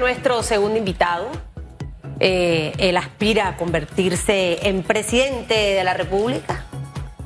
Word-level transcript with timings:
Nuestro 0.00 0.42
segundo 0.42 0.76
invitado, 0.76 1.26
eh, 2.20 2.74
él 2.76 2.98
aspira 2.98 3.48
a 3.48 3.56
convertirse 3.56 4.68
en 4.68 4.82
presidente 4.82 5.54
de 5.54 5.82
la 5.84 5.94
República. 5.94 6.66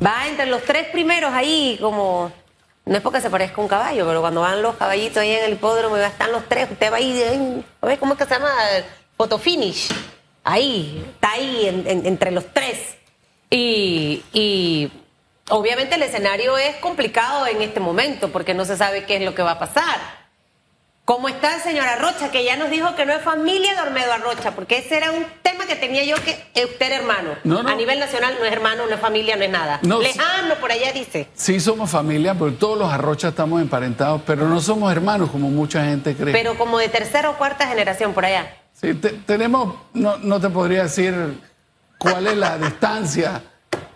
Va 0.01 0.29
entre 0.29 0.47
los 0.47 0.63
tres 0.63 0.87
primeros 0.87 1.33
ahí, 1.33 1.79
como 1.81 2.31
no 2.87 2.97
es 2.97 3.03
porque 3.03 3.21
se 3.21 3.29
parezca 3.29 3.61
un 3.61 3.67
caballo, 3.67 4.07
pero 4.07 4.21
cuando 4.21 4.43
van 4.43 4.63
los 4.63 4.77
caballitos 4.77 5.17
ahí 5.17 5.33
en 5.33 5.47
el 5.47 5.53
hipódromo 5.55 5.97
y 5.97 6.01
están 6.03 6.31
los 6.31 6.49
tres, 6.49 6.71
usted 6.71 6.93
va 6.93 6.99
ahí, 6.99 7.65
a 7.81 7.87
ver 7.89 7.99
cómo 7.99 8.13
es 8.13 8.19
que 8.21 8.25
se 8.27 8.35
llama, 8.35 8.53
photo 9.17 9.37
finish. 9.37 9.89
Ahí, 10.45 11.05
está 11.15 11.33
ahí 11.33 11.67
en- 11.67 11.89
en- 11.89 12.07
entre 12.07 12.31
los 12.31 12.55
tres. 12.55 12.79
Y 13.51 14.93
obviamente 15.49 15.97
el 15.97 16.03
escenario 16.05 16.57
es 16.57 16.77
complicado 16.77 17.49
en 17.49 17.63
este 17.63 17.81
momento 17.81 18.31
porque 18.31 18.55
no 18.55 18.65
se 18.65 18.77
sabe 18.77 19.07
qué 19.07 19.17
es 19.17 19.23
lo 19.23 19.35
que 19.35 19.43
va 19.43 19.51
a 19.53 19.59
pasar. 19.59 20.20
¿Cómo 21.11 21.29
está, 21.29 21.59
señora 21.59 21.97
Rocha? 21.97 22.31
Que 22.31 22.45
ya 22.45 22.57
nos 22.57 22.71
dijo 22.71 22.95
que 22.95 23.05
no 23.05 23.13
es 23.13 23.21
familia 23.23 23.75
de 23.75 23.81
Olmedo 23.81 24.13
Arrocha, 24.13 24.53
porque 24.53 24.79
ese 24.79 24.97
era 24.97 25.11
un 25.11 25.27
tema 25.43 25.67
que 25.67 25.75
tenía 25.75 26.05
yo 26.05 26.15
que 26.23 26.31
eh, 26.55 26.67
usted 26.67 26.87
era 26.87 26.99
hermano. 26.99 27.31
No, 27.43 27.65
no. 27.65 27.69
A 27.69 27.75
nivel 27.75 27.99
nacional 27.99 28.37
no 28.39 28.45
es 28.47 28.53
hermano, 28.53 28.87
no 28.87 28.95
es 28.95 29.01
familia, 29.01 29.35
no 29.35 29.43
es 29.43 29.51
nada. 29.51 29.81
No, 29.83 30.01
Lejano, 30.01 30.55
por 30.61 30.71
allá 30.71 30.93
dice. 30.93 31.27
Sí 31.35 31.59
somos 31.59 31.91
familia, 31.91 32.35
porque 32.35 32.59
todos 32.59 32.79
los 32.79 32.93
arrochas 32.93 33.31
estamos 33.31 33.61
emparentados, 33.61 34.23
pero 34.25 34.47
no 34.47 34.61
somos 34.61 34.93
hermanos 34.93 35.31
como 35.33 35.49
mucha 35.51 35.85
gente 35.85 36.15
cree. 36.15 36.33
Pero 36.33 36.57
como 36.57 36.79
de 36.79 36.89
tercera 36.89 37.29
o 37.31 37.37
cuarta 37.37 37.67
generación 37.67 38.13
por 38.15 38.25
allá. 38.25 38.47
Sí, 38.73 38.95
te- 38.95 39.09
tenemos, 39.27 39.75
no, 39.95 40.17
no 40.19 40.41
te 40.41 40.49
podría 40.49 40.85
decir 40.85 41.41
cuál 41.99 42.29
es 42.29 42.37
la 42.37 42.57
distancia, 42.67 43.43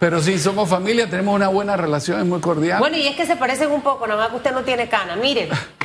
pero 0.00 0.20
sí 0.20 0.36
somos 0.36 0.68
familia, 0.68 1.08
tenemos 1.08 1.32
una 1.36 1.46
buena 1.46 1.76
relación, 1.76 2.18
es 2.18 2.26
muy 2.26 2.40
cordial. 2.40 2.80
Bueno, 2.80 2.96
y 2.96 3.06
es 3.06 3.14
que 3.14 3.24
se 3.24 3.36
parecen 3.36 3.70
un 3.70 3.82
poco, 3.82 4.04
nada 4.08 4.20
más 4.22 4.30
que 4.30 4.36
usted 4.38 4.50
no 4.50 4.62
tiene 4.62 4.88
cana. 4.88 5.14
Mire, 5.14 5.48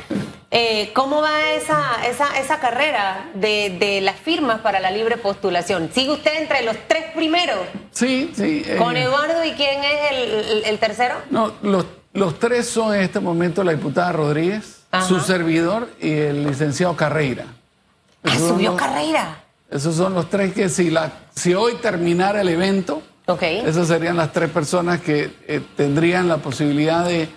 eh, 0.50 0.90
¿cómo 0.94 1.22
va 1.22 1.50
esa, 1.52 2.04
esa, 2.08 2.38
esa 2.38 2.58
carrera 2.58 3.30
de, 3.34 3.76
de 3.78 4.00
las 4.00 4.16
firmas 4.16 4.60
para 4.60 4.80
la 4.80 4.90
libre 4.90 5.16
postulación? 5.16 5.90
¿Sigue 5.94 6.10
usted 6.12 6.40
entre 6.42 6.62
los 6.62 6.76
tres 6.88 7.04
primeros? 7.14 7.58
sí, 7.92 8.32
sí. 8.34 8.62
eh, 8.66 8.76
¿Con 8.76 8.96
Eduardo 8.96 9.44
y 9.44 9.52
quién 9.52 9.82
es 9.84 10.10
el, 10.12 10.64
el- 10.64 10.78
tercero? 10.78 11.16
no, 11.30 11.52
los, 11.62 11.86
los 12.12 12.38
tres 12.38 12.66
son 12.68 12.94
en 12.94 13.02
este 13.02 13.20
momento 13.20 13.62
la 13.62 13.72
diputada 13.72 14.10
Rodríguez, 14.12 14.82
Ajá. 14.90 15.06
su 15.06 15.20
servidor 15.20 15.88
y 16.00 16.10
el 16.12 16.44
licenciado 16.46 16.96
Carreira. 16.96 17.44
Ah, 18.24 18.34
subió 18.36 18.72
los- 18.72 18.80
carrera. 18.80 19.44
Esos 19.70 19.94
son 19.94 20.14
los 20.14 20.28
tres 20.28 20.52
que 20.52 20.68
si, 20.68 20.90
la, 20.90 21.12
si 21.34 21.54
hoy 21.54 21.74
terminara 21.80 22.40
el 22.40 22.48
evento, 22.48 23.02
Ok. 23.26 23.42
esas 23.42 23.86
serían 23.86 24.16
las 24.16 24.32
tres 24.32 24.50
personas 24.50 25.00
que 25.00 25.30
eh, 25.46 25.60
tendrían 25.76 26.26
la 26.26 26.38
posibilidad 26.38 27.04
de 27.04 27.28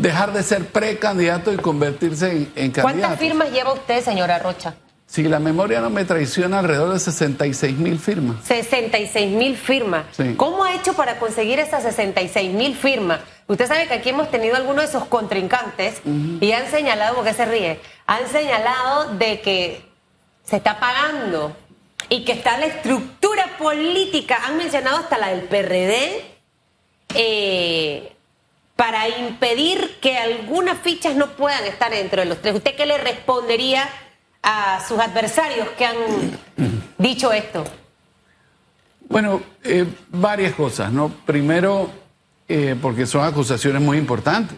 dejar 0.00 0.32
de 0.32 0.42
ser 0.42 0.66
precandidato 0.66 1.52
y 1.52 1.56
convertirse 1.56 2.30
en, 2.30 2.36
en 2.56 2.70
candidato. 2.70 2.82
¿Cuántas 2.82 3.18
firmas 3.18 3.50
lleva 3.50 3.72
usted, 3.72 4.02
señora 4.02 4.38
Rocha? 4.38 4.74
Si 5.10 5.24
la 5.24 5.40
memoria 5.40 5.80
no 5.80 5.90
me 5.90 6.04
traiciona, 6.04 6.60
alrededor 6.60 6.92
de 6.92 7.00
66 7.00 7.76
mil 7.76 7.98
firmas. 7.98 8.36
66 8.44 9.36
mil 9.36 9.56
firmas. 9.56 10.04
Sí. 10.12 10.34
¿Cómo 10.36 10.62
ha 10.62 10.76
hecho 10.76 10.94
para 10.94 11.18
conseguir 11.18 11.58
esas 11.58 11.82
66 11.82 12.52
mil 12.52 12.76
firmas? 12.76 13.18
Usted 13.48 13.66
sabe 13.66 13.88
que 13.88 13.94
aquí 13.94 14.10
hemos 14.10 14.30
tenido 14.30 14.54
algunos 14.54 14.84
de 14.84 14.88
esos 14.88 15.06
contrincantes 15.06 16.00
y 16.04 16.52
han 16.52 16.70
señalado, 16.70 17.16
porque 17.16 17.34
se 17.34 17.44
ríe, 17.44 17.80
han 18.06 18.28
señalado 18.28 19.14
de 19.14 19.40
que 19.40 19.84
se 20.44 20.56
está 20.56 20.78
pagando 20.78 21.56
y 22.08 22.24
que 22.24 22.30
está 22.30 22.56
la 22.58 22.66
estructura 22.66 23.56
política, 23.58 24.38
han 24.46 24.56
mencionado 24.58 24.98
hasta 24.98 25.18
la 25.18 25.30
del 25.30 25.42
PRD, 25.42 26.24
eh, 27.16 28.12
para 28.80 29.10
impedir 29.10 29.98
que 30.00 30.16
algunas 30.16 30.78
fichas 30.78 31.14
no 31.14 31.32
puedan 31.32 31.66
estar 31.66 31.90
dentro 31.90 32.22
de 32.22 32.26
los 32.26 32.40
tres. 32.40 32.54
¿Usted 32.54 32.74
qué 32.76 32.86
le 32.86 32.96
respondería 32.96 33.86
a 34.42 34.82
sus 34.88 34.98
adversarios 34.98 35.68
que 35.76 35.84
han 35.84 35.96
dicho 36.98 37.30
esto? 37.30 37.62
Bueno, 39.06 39.42
eh, 39.64 39.84
varias 40.08 40.54
cosas, 40.54 40.90
¿no? 40.90 41.10
Primero, 41.26 41.90
eh, 42.48 42.74
porque 42.80 43.04
son 43.04 43.22
acusaciones 43.22 43.82
muy 43.82 43.98
importantes. 43.98 44.56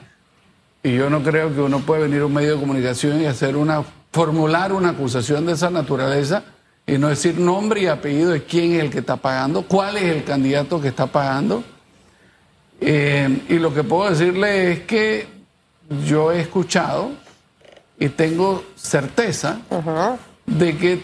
Y 0.85 0.95
yo 0.95 1.11
no 1.11 1.21
creo 1.25 1.53
que 1.53 1.61
uno 1.61 1.81
puede 1.81 2.03
venir 2.03 2.21
a 2.21 2.27
un 2.27 2.33
medio 2.33 2.55
de 2.55 2.61
comunicación 2.61 3.21
y 3.21 3.27
hacer 3.27 3.57
una, 3.57 3.83
formular 4.13 4.73
una 4.73 4.91
acusación 4.91 5.47
de 5.47 5.55
esa 5.55 5.69
naturaleza 5.69 6.45
y 6.87 6.97
no 6.97 7.09
decir 7.09 7.41
nombre 7.41 7.81
y 7.81 7.87
apellido 7.89 8.31
de 8.31 8.45
quién 8.45 8.75
es 8.75 8.85
el 8.85 8.91
que 8.91 9.01
está 9.01 9.17
pagando, 9.17 9.63
cuál 9.63 9.97
es 9.97 10.05
el 10.05 10.23
candidato 10.23 10.81
que 10.81 10.87
está 10.87 11.09
pagando. 11.09 11.65
Eh, 12.85 13.45
y 13.49 13.59
lo 13.61 13.73
que 13.73 13.85
puedo 13.85 14.11
decirle 14.11 14.73
es 14.73 14.81
que 14.81 15.29
yo 16.05 16.33
he 16.33 16.41
escuchado 16.41 17.13
y 17.97 18.09
tengo 18.09 18.65
certeza 18.75 19.61
de 20.47 20.77
que 20.77 21.01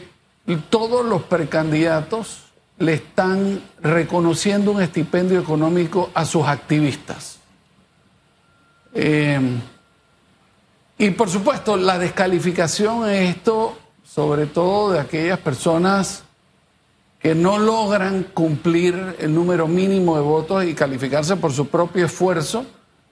todos 0.70 1.06
los 1.06 1.22
precandidatos 1.22 2.40
le 2.78 2.94
están 2.94 3.62
reconociendo 3.80 4.72
un 4.72 4.82
estipendio 4.82 5.38
económico 5.38 6.10
a 6.14 6.24
sus 6.24 6.48
activistas. 6.48 7.38
Eh, 8.92 9.38
y 10.98 11.10
por 11.10 11.30
supuesto, 11.30 11.76
la 11.76 11.96
descalificación 11.96 13.08
es 13.08 13.36
esto, 13.36 13.78
sobre 14.04 14.46
todo 14.46 14.94
de 14.94 14.98
aquellas 14.98 15.38
personas 15.38 16.24
que 17.18 17.34
no 17.34 17.58
logran 17.58 18.24
cumplir 18.34 19.16
el 19.18 19.34
número 19.34 19.66
mínimo 19.66 20.16
de 20.16 20.22
votos 20.22 20.64
y 20.64 20.74
calificarse 20.74 21.36
por 21.36 21.52
su 21.52 21.66
propio 21.68 22.06
esfuerzo, 22.06 22.64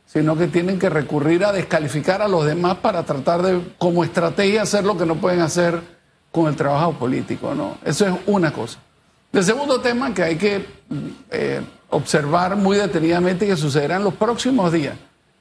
sino 0.07 0.37
que 0.37 0.47
tienen 0.47 0.79
que 0.79 0.89
recurrir 0.89 1.45
a 1.45 1.53
descalificar 1.53 2.23
a 2.23 2.29
los 2.29 2.47
demás 2.47 2.77
para 2.77 3.03
tratar 3.03 3.43
de, 3.43 3.61
como 3.79 4.05
estrategia, 4.05 4.63
hacer 4.63 4.85
lo 4.85 4.97
que 4.97 5.05
no 5.07 5.17
pueden 5.17 5.41
hacer 5.41 5.81
con 6.31 6.47
el 6.47 6.55
trabajo 6.55 6.93
político. 6.93 7.55
¿no? 7.55 7.79
Eso 7.85 8.07
es 8.07 8.15
una 8.27 8.53
cosa. 8.53 8.79
El 9.33 9.43
segundo 9.43 9.81
tema 9.81 10.15
que 10.15 10.23
hay 10.23 10.37
que 10.37 10.65
eh, 11.31 11.61
observar 11.91 12.55
muy 12.57 12.77
detenidamente 12.77 13.47
que 13.47 13.57
sucederá 13.57 13.97
en 13.97 14.05
los 14.05 14.15
próximos 14.15 14.71
días. 14.73 14.95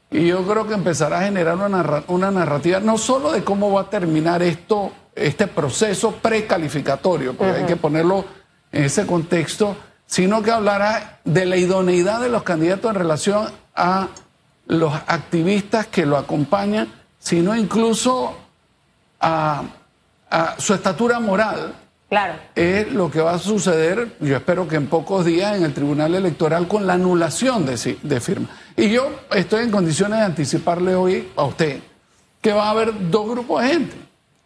Y 0.10 0.28
yo 0.28 0.44
creo 0.48 0.68
que 0.68 0.74
empezará 0.74 1.20
a 1.20 1.24
generar 1.24 1.56
una, 1.56 1.70
narra- 1.70 2.04
una 2.08 2.32
narrativa 2.32 2.80
no 2.80 2.98
solo 2.98 3.32
de 3.32 3.44
cómo 3.44 3.72
va 3.72 3.82
a 3.82 3.90
terminar 3.90 4.42
esto, 4.42 4.92
este 5.14 5.46
proceso 5.48 6.12
precalificatorio, 6.14 7.34
porque 7.36 7.54
hay 7.54 7.66
que 7.66 7.76
ponerlo 7.76 8.26
en 8.76 8.84
ese 8.84 9.08
contexto, 9.08 9.78
sino 10.06 10.44
que 10.44 10.52
hablará 10.52 11.20
de 11.24 11.46
la 11.46 11.56
idoneidad 11.56 12.22
de 12.22 12.30
los 12.30 12.44
candidatos 12.44 12.92
en 12.92 12.98
relación 12.98 13.50
a 13.74 14.10
los 14.68 14.94
activistas 15.08 15.88
que 15.88 16.06
lo 16.06 16.18
acompañan, 16.18 16.92
sino 17.18 17.56
incluso 17.56 18.38
a, 19.20 19.64
a 20.30 20.56
su 20.60 20.74
estatura 20.74 21.20
moral 21.20 21.74
Claro. 22.10 22.36
es 22.54 22.92
lo 22.92 23.10
que 23.10 23.20
va 23.20 23.34
a 23.34 23.40
suceder, 23.40 24.16
yo 24.20 24.36
espero 24.36 24.68
que 24.68 24.76
en 24.76 24.88
pocos 24.88 25.26
días, 25.26 25.58
en 25.58 25.64
el 25.64 25.74
Tribunal 25.74 26.14
Electoral 26.14 26.68
con 26.68 26.86
la 26.86 26.94
anulación 26.94 27.66
de, 27.66 27.98
de 28.02 28.20
firma. 28.20 28.48
Y 28.78 28.90
yo 28.90 29.10
estoy 29.34 29.64
en 29.64 29.72
condiciones 29.72 30.20
de 30.20 30.26
anticiparle 30.26 30.94
hoy 30.94 31.32
a 31.36 31.44
usted 31.46 31.80
que 32.42 32.54
va 32.54 32.68
a 32.68 32.70
haber 32.72 33.10
dos 33.10 33.28
grupos 33.28 33.64
de 33.64 33.70
gente. 33.70 33.96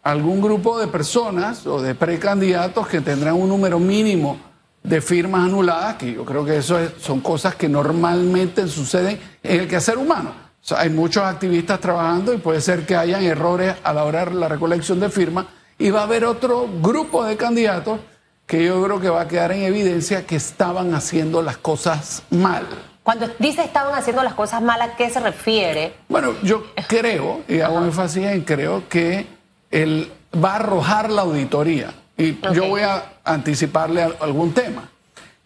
Algún 0.02 0.40
grupo 0.40 0.78
de 0.78 0.86
personas 0.86 1.66
o 1.66 1.80
de 1.82 1.94
precandidatos 1.94 2.86
que 2.88 3.00
tendrán 3.00 3.34
un 3.34 3.48
número 3.48 3.78
mínimo 3.78 4.38
de 4.82 5.00
firmas 5.02 5.44
anuladas, 5.44 5.96
que 5.96 6.14
yo 6.14 6.24
creo 6.24 6.44
que 6.44 6.56
eso 6.56 6.78
es- 6.78 6.92
son 7.00 7.20
cosas 7.20 7.54
que 7.54 7.68
normalmente 7.68 8.66
suceden 8.66 9.20
en 9.42 9.60
el 9.60 9.68
quehacer 9.68 9.98
humano. 9.98 10.30
O 10.30 10.64
sea, 10.66 10.80
hay 10.80 10.90
muchos 10.90 11.22
activistas 11.22 11.80
trabajando 11.80 12.32
y 12.32 12.38
puede 12.38 12.60
ser 12.62 12.86
que 12.86 12.96
hayan 12.96 13.22
errores 13.22 13.74
a 13.84 13.92
la 13.92 14.04
hora 14.04 14.24
de 14.24 14.34
la 14.34 14.48
recolección 14.48 15.00
de 15.00 15.10
firmas 15.10 15.46
y 15.78 15.90
va 15.90 16.00
a 16.00 16.04
haber 16.04 16.24
otro 16.24 16.66
grupo 16.80 17.24
de 17.24 17.36
candidatos 17.36 18.00
que 18.46 18.64
yo 18.64 18.82
creo 18.82 19.00
que 19.00 19.10
va 19.10 19.22
a 19.22 19.28
quedar 19.28 19.52
en 19.52 19.62
evidencia 19.62 20.26
que 20.26 20.36
estaban 20.36 20.94
haciendo 20.94 21.42
las 21.42 21.58
cosas 21.58 22.22
mal. 22.30 22.66
Cuando 23.02 23.28
dice 23.38 23.62
estaban 23.62 23.94
haciendo 23.94 24.22
las 24.22 24.34
cosas 24.34 24.60
malas, 24.62 24.90
¿a 24.90 24.96
qué 24.96 25.08
se 25.10 25.20
refiere? 25.20 25.94
Bueno, 26.08 26.32
yo 26.42 26.64
creo, 26.88 27.40
y 27.48 27.60
hago 27.60 27.84
énfasis 27.84 28.24
en 28.26 28.42
creo, 28.42 28.88
que 28.88 29.26
él 29.70 30.10
va 30.42 30.52
a 30.52 30.56
arrojar 30.56 31.10
la 31.10 31.22
auditoría. 31.22 31.92
Y 32.16 32.38
yo 32.52 32.66
voy 32.68 32.82
a 32.82 33.14
anticiparle 33.24 34.02
a- 34.02 34.12
algún 34.20 34.52
tema. 34.52 34.88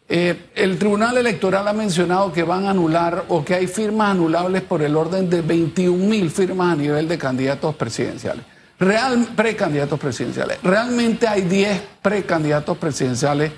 Eh, 0.09 0.51
el 0.55 0.79
Tribunal 0.79 1.17
Electoral 1.17 1.67
ha 1.67 1.73
mencionado 1.73 2.33
que 2.33 2.43
van 2.43 2.67
a 2.67 2.71
anular 2.71 3.25
o 3.29 3.45
que 3.45 3.55
hay 3.55 3.67
firmas 3.67 4.11
anulables 4.11 4.63
por 4.63 4.83
el 4.83 4.97
orden 4.97 5.31
de 5.31 5.41
21 5.41 6.07
mil 6.07 6.31
firmas 6.31 6.73
a 6.75 6.77
nivel 6.77 7.09
de 7.09 7.17
candidatos 7.17 7.75
presidenciales. 7.77 8.45
Real, 8.79 9.29
precandidatos 9.35 9.99
presidenciales. 9.99 10.59
Realmente 10.63 11.27
hay 11.27 11.43
10 11.43 11.81
precandidatos 12.03 12.77
presidenciales 12.77 13.53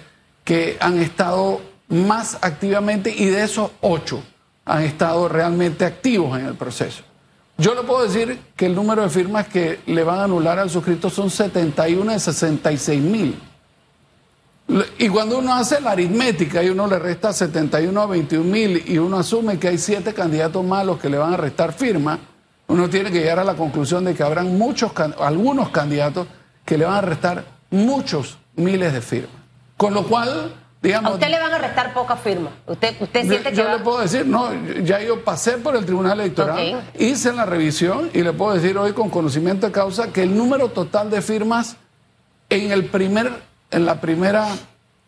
que 0.44 0.76
han 0.78 0.98
estado 0.98 1.60
más 1.88 2.38
activamente 2.42 3.12
y 3.16 3.26
de 3.26 3.42
esos 3.42 3.70
8 3.80 4.22
han 4.66 4.82
estado 4.84 5.28
realmente 5.28 5.84
activos 5.84 6.38
en 6.38 6.46
el 6.46 6.54
proceso. 6.54 7.02
Yo 7.58 7.74
le 7.74 7.82
puedo 7.82 8.02
decir 8.02 8.38
que 8.54 8.66
el 8.66 8.74
número 8.74 9.02
de 9.02 9.08
firmas 9.08 9.48
que 9.48 9.80
le 9.86 10.04
van 10.04 10.18
a 10.18 10.24
anular 10.24 10.58
al 10.58 10.68
suscrito 10.68 11.08
son 11.08 11.30
71 11.30 12.12
de 12.12 12.20
66 12.20 13.02
mil. 13.02 13.40
Y 14.98 15.08
cuando 15.08 15.38
uno 15.38 15.54
hace 15.54 15.80
la 15.80 15.92
aritmética 15.92 16.62
y 16.62 16.68
uno 16.68 16.86
le 16.86 16.98
resta 16.98 17.32
71 17.32 18.00
a 18.00 18.06
21 18.06 18.44
mil 18.44 18.82
y 18.86 18.98
uno 18.98 19.18
asume 19.18 19.58
que 19.58 19.68
hay 19.68 19.78
siete 19.78 20.12
candidatos 20.12 20.64
malos 20.64 20.98
que 20.98 21.08
le 21.08 21.16
van 21.16 21.34
a 21.34 21.36
restar 21.36 21.72
firma, 21.72 22.18
uno 22.66 22.90
tiene 22.90 23.10
que 23.10 23.20
llegar 23.20 23.38
a 23.38 23.44
la 23.44 23.54
conclusión 23.54 24.04
de 24.04 24.14
que 24.14 24.24
habrán 24.24 24.58
muchos, 24.58 24.92
algunos 25.20 25.70
candidatos 25.70 26.26
que 26.64 26.76
le 26.76 26.84
van 26.84 26.96
a 26.96 27.00
restar 27.00 27.44
muchos 27.70 28.38
miles 28.56 28.92
de 28.92 29.00
firmas. 29.00 29.30
Con 29.76 29.94
lo 29.94 30.04
cual, 30.06 30.52
digamos... 30.86 31.10
A 31.12 31.14
usted 31.14 31.28
le 31.28 31.38
van 31.38 31.52
a 31.52 31.58
restar 31.58 31.92
pocas 31.94 32.20
firmas. 32.20 32.52
¿Usted, 32.66 32.94
usted 33.00 33.22
yo, 33.24 33.28
siente 33.30 33.50
que 33.50 33.56
yo 33.56 33.64
va- 33.64 33.76
le 33.76 33.78
puedo 33.80 33.98
decir, 34.00 34.26
no, 34.26 34.50
ya 34.82 35.00
yo 35.00 35.22
pasé 35.24 35.52
por 35.58 35.76
el 35.76 35.84
Tribunal 35.84 36.18
Electoral, 36.20 36.82
hice 36.98 37.32
la 37.32 37.44
revisión 37.46 38.10
y 38.12 38.22
le 38.22 38.32
puedo 38.32 38.54
decir 38.54 38.76
hoy 38.78 38.92
con 38.92 39.10
conocimiento 39.10 39.66
de 39.66 39.72
causa 39.72 40.12
que 40.12 40.22
el 40.22 40.36
número 40.36 40.68
total 40.70 41.10
de 41.10 41.22
firmas 41.22 41.76
en 42.50 42.70
el 42.72 42.86
primer, 42.86 43.32
en 43.70 43.84
la 43.86 44.00
primera 44.00 44.48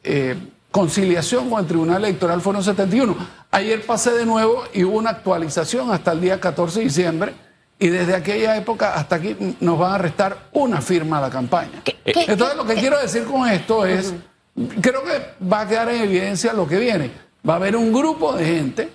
eh, 0.05 0.37
conciliación 0.71 1.49
con 1.51 1.61
el 1.61 1.67
Tribunal 1.67 2.05
Electoral 2.05 2.41
fueron 2.41 2.63
71. 2.63 3.17
Ayer 3.51 3.85
pasé 3.87 4.11
de 4.13 4.27
nuevo 4.27 4.65
y 4.75 4.85
hubo 4.85 4.99
una 4.99 5.11
actualización 5.11 5.91
hasta 5.91 6.13
el 6.13 6.21
día 6.21 6.39
14 6.41 6.81
de 6.81 6.85
diciembre 6.85 7.35
y 7.79 7.89
desde 7.89 8.15
aquella 8.15 8.57
época 8.57 8.95
hasta 8.95 9.17
aquí 9.17 9.37
nos 9.61 9.79
van 9.79 9.93
a 9.95 9.99
restar 9.99 10.49
una 10.53 10.81
firma 10.81 11.19
a 11.19 11.21
la 11.23 11.31
campaña. 11.31 11.81
¿Qué- 11.85 11.97
qué- 12.05 12.25
Entonces 12.27 12.51
qué- 12.51 12.57
lo 12.57 12.67
que 12.67 12.75
quiero 12.75 12.99
decir 12.99 13.25
con 13.25 13.49
esto 13.49 13.87
es, 13.87 14.13
creo 14.81 15.03
que 15.05 15.45
va 15.47 15.61
a 15.61 15.69
quedar 15.69 15.89
en 15.91 16.03
evidencia 16.03 16.53
lo 16.53 16.67
que 16.67 16.79
viene. 16.79 17.11
Va 17.49 17.55
a 17.55 17.57
haber 17.57 17.77
un 17.77 17.93
grupo 17.93 18.33
de 18.35 18.45
gente 18.45 18.89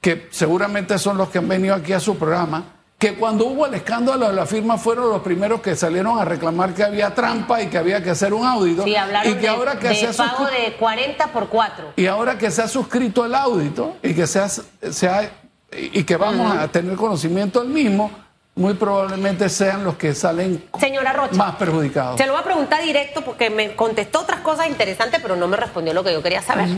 que 0.00 0.28
seguramente 0.30 0.98
son 0.98 1.18
los 1.18 1.28
que 1.28 1.38
han 1.38 1.48
venido 1.48 1.74
aquí 1.74 1.92
a 1.92 2.00
su 2.00 2.16
programa, 2.16 2.64
que 2.98 3.14
cuando 3.14 3.46
hubo 3.46 3.66
el 3.66 3.74
escándalo 3.74 4.28
de 4.28 4.34
la 4.34 4.46
firma 4.46 4.76
fueron 4.78 5.08
los 5.10 5.22
primeros 5.22 5.60
que 5.60 5.74
salieron 5.74 6.18
a 6.18 6.24
reclamar 6.24 6.74
que 6.74 6.84
había 6.84 7.14
trampa 7.14 7.62
y 7.62 7.66
que 7.68 7.78
había 7.78 8.02
que 8.02 8.10
hacer 8.10 8.32
un 8.34 8.46
audito. 8.46 8.84
Sí, 8.84 8.94
hablaron 8.94 9.30
y 9.32 9.34
que 9.36 9.40
de, 9.42 9.48
ahora 9.48 9.78
que 9.78 9.88
de 9.88 9.94
se 9.94 10.06
ha 10.08 10.12
pago 10.12 10.44
suscri- 10.46 10.66
de 10.70 10.76
40 10.76 11.26
por 11.32 11.48
4. 11.48 11.92
y 11.96 12.06
ahora 12.06 12.36
que 12.38 12.50
se 12.50 12.62
ha 12.62 12.68
suscrito 12.68 13.24
el 13.24 13.34
audito 13.34 13.96
y 14.02 14.14
que 14.14 14.26
se 14.26 14.38
ha, 14.40 14.48
se 14.48 15.08
ha- 15.08 15.30
y 15.72 16.02
que 16.04 16.16
vamos 16.16 16.54
a 16.56 16.68
tener 16.68 16.94
conocimiento 16.96 17.60
del 17.60 17.70
mismo, 17.70 18.10
muy 18.54 18.74
probablemente 18.74 19.48
sean 19.48 19.84
los 19.84 19.96
que 19.96 20.14
salen 20.14 20.68
Señora 20.78 21.12
Rocha. 21.12 21.34
más 21.34 21.56
perjudicados. 21.56 22.18
Se 22.18 22.26
lo 22.26 22.32
voy 22.32 22.40
a 22.40 22.44
preguntar 22.44 22.82
directo 22.82 23.22
porque 23.22 23.48
me 23.48 23.74
contestó 23.74 24.20
otras 24.20 24.40
cosas 24.40 24.68
interesantes, 24.68 25.20
pero 25.22 25.36
no 25.36 25.48
me 25.48 25.56
respondió 25.56 25.94
lo 25.94 26.04
que 26.04 26.12
yo 26.12 26.22
quería 26.22 26.42
saber. 26.42 26.68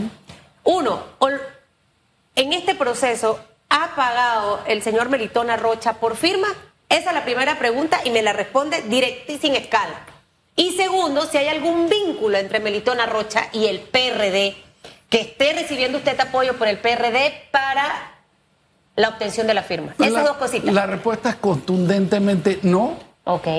Uno, 0.63 1.03
en 2.35 2.53
este 2.53 2.75
proceso, 2.75 3.39
¿ha 3.69 3.95
pagado 3.95 4.61
el 4.65 4.81
señor 4.81 5.09
Melitona 5.09 5.57
Rocha 5.57 5.95
por 5.95 6.15
firma? 6.15 6.47
Esa 6.89 7.09
es 7.09 7.15
la 7.15 7.23
primera 7.23 7.57
pregunta 7.59 7.99
y 8.03 8.11
me 8.11 8.21
la 8.21 8.33
responde 8.33 8.81
directa 8.83 9.31
y 9.31 9.39
sin 9.39 9.55
escala. 9.55 10.05
Y 10.55 10.73
segundo, 10.77 11.25
si 11.25 11.37
hay 11.37 11.47
algún 11.47 11.89
vínculo 11.89 12.37
entre 12.37 12.59
Melitona 12.59 13.07
Rocha 13.07 13.49
y 13.51 13.65
el 13.65 13.79
PRD, 13.79 14.55
que 15.09 15.21
esté 15.21 15.53
recibiendo 15.53 15.97
usted 15.97 16.19
apoyo 16.19 16.55
por 16.57 16.67
el 16.67 16.77
PRD 16.77 17.49
para 17.51 18.12
la 18.95 19.09
obtención 19.09 19.47
de 19.47 19.53
la 19.53 19.63
firma. 19.63 19.93
Esas 19.99 20.11
la, 20.13 20.23
dos 20.23 20.37
cositas. 20.37 20.73
La 20.73 20.85
respuesta 20.85 21.29
es 21.29 21.35
contundentemente 21.35 22.59
no. 22.63 22.97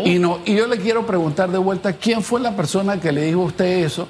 Y 0.05 0.19
no. 0.19 0.41
Y 0.45 0.55
yo 0.57 0.67
le 0.67 0.77
quiero 0.79 1.07
preguntar 1.07 1.49
de 1.51 1.59
vuelta, 1.59 1.95
¿quién 1.95 2.23
fue 2.23 2.41
la 2.41 2.53
persona 2.53 3.01
que 3.01 3.11
le 3.13 3.23
dijo 3.23 3.41
a 3.41 3.45
usted 3.47 3.65
eso 3.85 4.09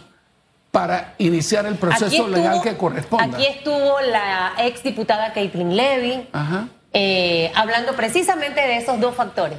para 0.73 1.15
iniciar 1.19 1.65
el 1.67 1.77
proceso 1.77 2.07
estuvo- 2.07 2.29
legal 2.29 2.61
que 2.61 2.77
corresponda? 2.77 3.25
Aquí 3.37 3.47
estuvo 3.47 4.01
la 4.01 4.55
ex 4.59 4.83
diputada 4.83 5.33
Caitlin 5.33 5.77
Levy 5.77 6.29
Ajá. 6.33 6.67
eh, 6.93 7.53
hablando 7.55 7.95
precisamente 7.95 8.61
de 8.61 8.79
esos 8.79 8.99
dos 9.01 9.15
factores. 9.15 9.59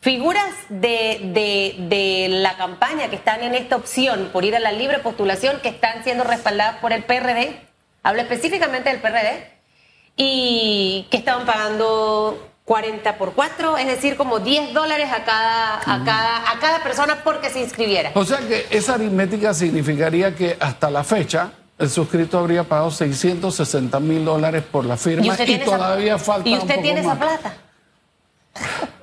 Figuras 0.00 0.50
de, 0.68 1.20
de- 1.32 1.76
de 1.88 2.28
la 2.30 2.56
campaña 2.56 3.08
que 3.08 3.16
están 3.16 3.42
en 3.42 3.54
esta 3.54 3.76
opción 3.76 4.30
por 4.32 4.44
ir 4.44 4.54
a 4.56 4.60
la 4.60 4.72
libre 4.72 4.98
postulación, 4.98 5.60
que 5.60 5.68
están 5.68 6.02
siendo 6.04 6.24
respaldadas 6.24 6.76
por 6.80 6.92
el 6.92 7.04
PRD, 7.04 7.60
hablo 8.02 8.22
específicamente 8.22 8.90
del 8.90 9.00
PRD, 9.00 9.52
y 10.18 11.06
que 11.10 11.16
estaban 11.16 11.46
pagando 11.46 12.46
40 12.64 13.16
por 13.16 13.32
4, 13.32 13.78
es 13.78 13.86
decir, 13.86 14.16
como 14.18 14.40
10 14.40 14.74
dólares 14.74 15.08
a 15.10 15.24
cada, 15.24 15.76
a 15.78 16.04
cada, 16.04 16.50
a 16.50 16.58
cada 16.60 16.82
persona 16.82 17.22
porque 17.24 17.48
se 17.48 17.60
inscribiera. 17.60 18.10
O 18.14 18.24
sea 18.26 18.38
que 18.40 18.66
esa 18.68 18.94
aritmética 18.94 19.54
significaría 19.54 20.34
que 20.34 20.56
hasta 20.60 20.90
la 20.90 21.02
fecha 21.04 21.52
el 21.78 21.88
suscrito 21.88 22.38
habría 22.38 22.64
pagado 22.64 22.90
660 22.90 24.00
mil 24.00 24.24
dólares 24.24 24.64
por 24.70 24.84
la 24.84 24.96
firma 24.96 25.34
y, 25.34 25.44
tiene 25.46 25.62
esa- 25.64 25.76
todavía 25.76 26.18
falta 26.18 26.48
¿Y 26.48 26.52
un 26.54 26.58
usted 26.58 26.74
poco 26.74 26.82
tiene 26.82 27.00
esa 27.00 27.14
plata? 27.18 27.54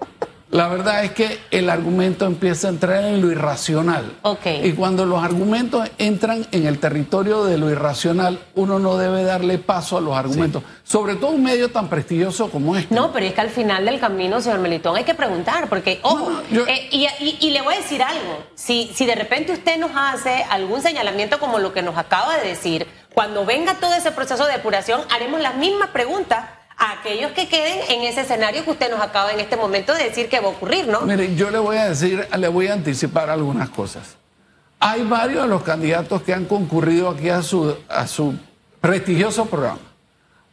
La 0.56 0.68
verdad 0.68 1.04
es 1.04 1.12
que 1.12 1.40
el 1.52 1.70
argumento 1.70 2.26
empieza 2.26 2.68
a 2.68 2.72
entrar 2.72 3.04
en 3.04 3.22
lo 3.22 3.32
irracional. 3.32 4.12
Ok. 4.22 4.46
Y 4.64 4.72
cuando 4.74 5.06
los 5.06 5.24
argumentos 5.24 5.90
entran 5.98 6.48
en 6.52 6.66
el 6.66 6.80
territorio 6.80 7.44
de 7.46 7.58
lo 7.58 7.70
irracional, 7.70 8.40
uno 8.56 8.80
no 8.80 8.98
debe 8.98 9.24
darle 9.24 9.58
paso 9.58 9.98
a 9.98 10.02
los 10.02 10.16
argumentos. 10.16 10.64
Sobre 10.84 11.16
todo 11.16 11.32
un 11.32 11.44
medio 11.44 11.70
tan 11.72 11.90
prestigioso 11.90 12.50
como 12.50 12.76
este. 12.76 12.94
No, 12.94 13.12
pero 13.12 13.26
es 13.26 13.34
que 13.34 13.42
al 13.42 13.50
final 13.50 13.86
del 13.86 14.00
camino, 14.00 14.40
señor 14.42 14.60
Melitón, 14.60 14.96
hay 14.96 15.04
que 15.04 15.14
preguntar, 15.16 15.68
porque, 15.68 16.00
ojo, 16.04 16.30
No, 16.30 16.42
no, 16.42 16.48
yo- 16.50 16.68
eh, 16.68 16.88
y, 16.92 17.06
y- 17.20 17.38
y 17.42 17.50
le 17.52 17.62
voy 17.62 17.74
a 17.74 17.78
decir 17.78 18.02
algo, 18.02 18.44
si, 18.56 18.92
si 18.94 19.06
de 19.06 19.16
repente 19.16 19.52
usted 19.54 19.78
nos 19.78 19.92
hace 19.96 20.44
algún 20.50 20.82
señalamiento 20.82 21.40
como 21.40 21.60
lo 21.60 21.74
que 21.74 21.82
nos 21.82 21.98
acaba 21.98 22.38
de 22.38 22.48
decir, 22.48 22.88
cuando 23.14 23.46
venga 23.46 23.76
todo 23.76 23.94
ese 23.94 24.12
proceso 24.12 24.46
de 24.46 24.54
depuración, 24.54 25.02
haremos 25.14 25.40
las 25.42 25.56
mismas 25.56 25.90
preguntas 25.90 26.46
a 26.78 26.92
aquellos 26.92 27.32
que 27.32 27.48
queden 27.48 27.80
en 27.90 28.02
ese 28.04 28.22
escenario 28.22 28.64
que 28.64 28.72
usted 28.72 28.92
nos 28.92 29.02
acaba 29.02 29.32
en 29.32 29.40
este 29.40 29.56
momento 29.56 29.94
de 29.94 30.06
decir 30.06 30.30
que 30.30 30.40
va 30.40 30.48
a 30.48 30.52
ocurrir, 30.52 30.88
¿no? 30.88 31.02
Mire, 31.02 31.36
yo 31.36 31.50
le 31.50 31.58
voy 31.60 31.78
a 31.78 31.90
decir, 31.90 32.28
le 32.38 32.48
voy 32.48 32.68
a 32.68 32.74
anticipar 32.74 33.30
algunas 33.30 33.70
cosas. 33.70 34.18
Hay 34.80 35.04
varios 35.04 35.44
de 35.44 35.48
los 35.50 35.64
candidatos 35.64 36.22
que 36.22 36.34
han 36.34 36.46
concurrido 36.46 37.10
aquí 37.10 37.30
a 37.30 37.42
su, 37.42 37.76
a 37.88 38.08
su 38.08 38.36
prestigioso 38.82 39.46
programa 39.46 39.80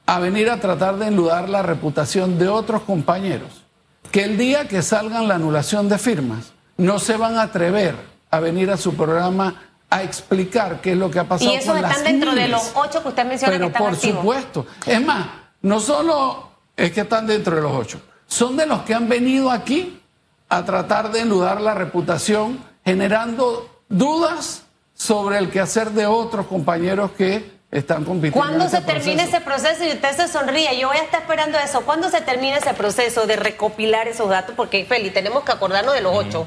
a 0.07 0.19
venir 0.19 0.51
a 0.51 0.59
tratar 0.59 0.97
de 0.97 1.07
enludar 1.07 1.49
la 1.49 1.63
reputación 1.63 2.39
de 2.39 2.49
otros 2.49 2.83
compañeros, 2.83 3.63
que 4.11 4.25
el 4.25 4.37
día 4.37 4.69
que 4.69 4.83
salgan 4.83 5.29
la 5.29 5.37
anulación 5.37 5.89
de 5.89 5.99
firmas 5.99 6.53
no 6.77 6.99
se 6.99 7.17
van 7.17 7.37
a 7.37 7.43
atrever 7.43 7.95
a 8.31 8.41
venir 8.41 8.71
a 8.71 8.77
su 8.77 8.95
programa 8.95 9.55
a 9.91 10.03
explicar 10.03 10.81
qué 10.81 10.93
es 10.93 10.99
lo 10.99 11.11
que 11.11 11.19
ha 11.19 11.25
pasado 11.25 11.51
Y 11.51 11.55
esos 11.55 11.69
con 11.69 11.77
están 11.77 11.93
las 11.93 12.05
dentro 12.05 12.35
de 12.35 12.49
los 12.49 12.73
ocho 12.75 13.03
que 13.03 13.09
usted 13.09 13.27
menciona 13.27 13.53
Pero 13.53 13.67
que 13.67 13.73
están 13.73 13.83
por 13.83 13.95
activos. 13.95 14.21
supuesto. 14.21 14.67
Es 14.87 15.05
más, 15.05 15.27
no 15.63 15.81
solo 15.81 16.51
es 16.77 16.93
que 16.93 17.03
están 17.03 17.27
dentro 17.27 17.57
de 17.57 17.63
los 17.63 17.73
ocho, 17.73 18.01
son 18.27 18.57
de 18.57 18.67
los 18.67 18.83
que 18.83 18.95
han 18.95 19.09
venido 19.09 19.51
aquí 19.51 20.01
a 20.49 20.65
tratar 20.65 21.11
de 21.13 21.21
enludar 21.21 21.61
la 21.61 21.75
reputación, 21.75 22.63
generando 22.85 23.83
dudas 23.89 24.63
sobre 24.95 25.39
el 25.39 25.51
quehacer 25.51 25.91
de 25.91 26.07
otros 26.07 26.47
compañeros 26.47 27.13
que 27.13 27.51
están 27.71 28.05
compitiendo. 28.05 28.39
¿Cuándo 28.39 28.69
se 28.69 28.79
este 28.79 28.93
termine 28.93 29.23
proceso. 29.23 29.37
ese 29.37 29.45
proceso? 29.45 29.85
Y 29.85 29.93
usted 29.93 30.15
se 30.17 30.29
sonríe. 30.29 30.79
Yo 30.79 30.89
voy 30.89 30.99
a 30.99 31.03
estar 31.05 31.23
esperando 31.23 31.59
eso. 31.59 31.81
¿Cuándo 31.83 32.11
se 32.11 32.21
termina 32.21 32.59
ese 32.59 32.75
proceso 32.75 33.27
de 33.27 33.37
recopilar 33.37 34.09
esos 34.09 34.29
datos? 34.29 34.55
Porque, 34.55 34.85
Feli, 34.85 35.11
tenemos 35.11 35.43
que 35.45 35.53
acordarnos 35.53 35.95
de 35.95 36.03
los 36.03 36.15
ocho. 36.15 36.47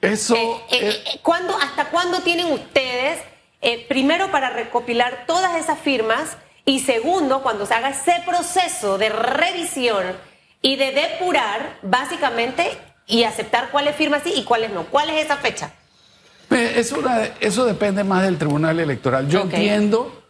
Eso 0.00 0.34
Eh, 0.34 0.56
eh, 0.70 1.02
eh, 1.14 1.20
¿cuándo- 1.22 1.56
¿Hasta 1.56 1.86
cuándo 1.90 2.20
tienen 2.20 2.52
ustedes, 2.52 3.20
primero, 3.88 4.30
para 4.32 4.50
recopilar 4.50 5.24
todas 5.26 5.56
esas 5.56 5.78
firmas? 5.78 6.36
Y 6.68 6.80
segundo, 6.80 7.42
cuando 7.42 7.64
se 7.64 7.74
haga 7.74 7.90
ese 7.90 8.22
proceso 8.26 8.98
de 8.98 9.08
revisión 9.08 10.04
y 10.60 10.74
de 10.74 10.90
depurar, 10.90 11.78
básicamente, 11.82 12.76
y 13.06 13.22
aceptar 13.22 13.70
cuáles 13.70 13.94
firmas 13.94 14.22
sí 14.24 14.32
y 14.34 14.42
cuáles 14.42 14.72
no. 14.72 14.82
¿Cuál 14.86 15.10
es 15.10 15.24
esa 15.24 15.36
fecha? 15.36 15.70
Es 16.50 16.90
una, 16.90 17.22
eso 17.38 17.64
depende 17.64 18.02
más 18.02 18.24
del 18.24 18.36
Tribunal 18.36 18.80
Electoral. 18.80 19.28
Yo 19.28 19.42
entiendo 19.42 20.24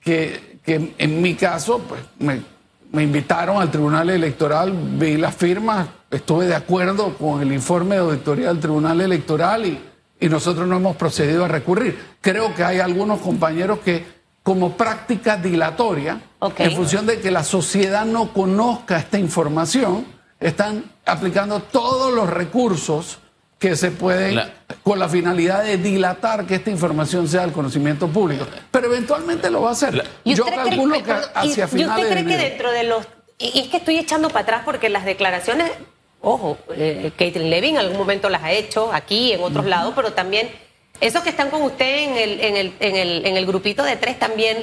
que, 0.00 0.60
que 0.64 0.94
en 0.96 1.20
mi 1.20 1.34
caso, 1.34 1.80
pues 1.80 2.00
me, 2.20 2.40
me 2.92 3.02
invitaron 3.02 3.60
al 3.60 3.72
Tribunal 3.72 4.10
Electoral, 4.10 4.72
vi 4.72 5.16
las 5.16 5.34
firmas, 5.34 5.88
estuve 6.08 6.46
de 6.46 6.54
acuerdo 6.54 7.16
con 7.18 7.42
el 7.42 7.52
informe 7.52 7.96
de 7.96 8.02
auditoría 8.02 8.46
del 8.48 8.60
Tribunal 8.60 9.00
Electoral 9.00 9.66
y, 9.66 9.80
y 10.20 10.28
nosotros 10.28 10.68
no 10.68 10.76
hemos 10.76 10.94
procedido 10.94 11.44
a 11.44 11.48
recurrir. 11.48 11.98
Creo 12.20 12.54
que 12.54 12.62
hay 12.62 12.78
algunos 12.78 13.20
compañeros 13.20 13.80
que, 13.80 14.19
como 14.50 14.72
práctica 14.76 15.36
dilatoria, 15.36 16.20
en 16.58 16.72
función 16.74 17.06
de 17.06 17.20
que 17.20 17.30
la 17.30 17.44
sociedad 17.44 18.04
no 18.04 18.32
conozca 18.32 18.98
esta 18.98 19.16
información, 19.16 20.04
están 20.40 20.90
aplicando 21.06 21.60
todos 21.60 22.12
los 22.12 22.28
recursos 22.28 23.18
que 23.60 23.76
se 23.76 23.92
pueden 23.92 24.34
La- 24.34 24.50
con 24.82 24.98
la 24.98 25.08
finalidad 25.08 25.62
de 25.62 25.76
dilatar 25.76 26.46
que 26.46 26.56
esta 26.56 26.68
información 26.68 27.28
sea 27.28 27.42
del 27.42 27.52
conocimiento 27.52 28.08
público. 28.08 28.44
Pero 28.72 28.88
eventualmente 28.88 29.48
lo 29.52 29.62
va 29.62 29.68
a 29.68 29.72
hacer. 29.72 30.04
¿Y 30.24 30.34
Yo 30.34 30.42
usted 30.44 30.56
cree- 30.56 30.68
calculo 30.70 30.94
eh, 30.96 31.02
que 31.04 31.12
y- 31.12 31.14
hacia 31.52 31.64
¿Y 31.66 31.68
finales 31.68 32.04
usted 32.06 32.16
de 32.16 32.24
cree 32.24 32.36
que 32.36 32.42
dentro 32.50 32.72
de 32.72 32.82
los... 32.82 33.06
Y 33.38 33.56
y 33.56 33.60
es 33.60 33.68
que 33.68 33.76
estoy 33.76 33.98
echando 33.98 34.30
para 34.30 34.40
atrás 34.40 34.62
porque 34.64 34.88
las 34.88 35.04
declaraciones, 35.04 35.70
ojo, 36.20 36.58
eh, 36.74 37.12
Caitlin 37.16 37.50
Levy 37.50 37.68
en 37.68 37.78
algún 37.78 37.98
momento 37.98 38.28
las 38.28 38.42
ha 38.42 38.50
hecho 38.50 38.92
aquí, 38.92 39.30
en 39.32 39.44
otros 39.44 39.64
lados, 39.66 39.92
pero 39.94 40.12
también 40.12 40.50
esos 41.00 41.22
que 41.22 41.30
están 41.30 41.50
con 41.50 41.62
usted 41.62 42.10
en 42.10 42.16
el, 42.16 42.40
en, 42.40 42.56
el, 42.56 42.74
en, 42.80 42.96
el, 42.96 43.26
en 43.26 43.36
el 43.36 43.46
grupito 43.46 43.82
de 43.82 43.96
tres 43.96 44.18
también 44.18 44.58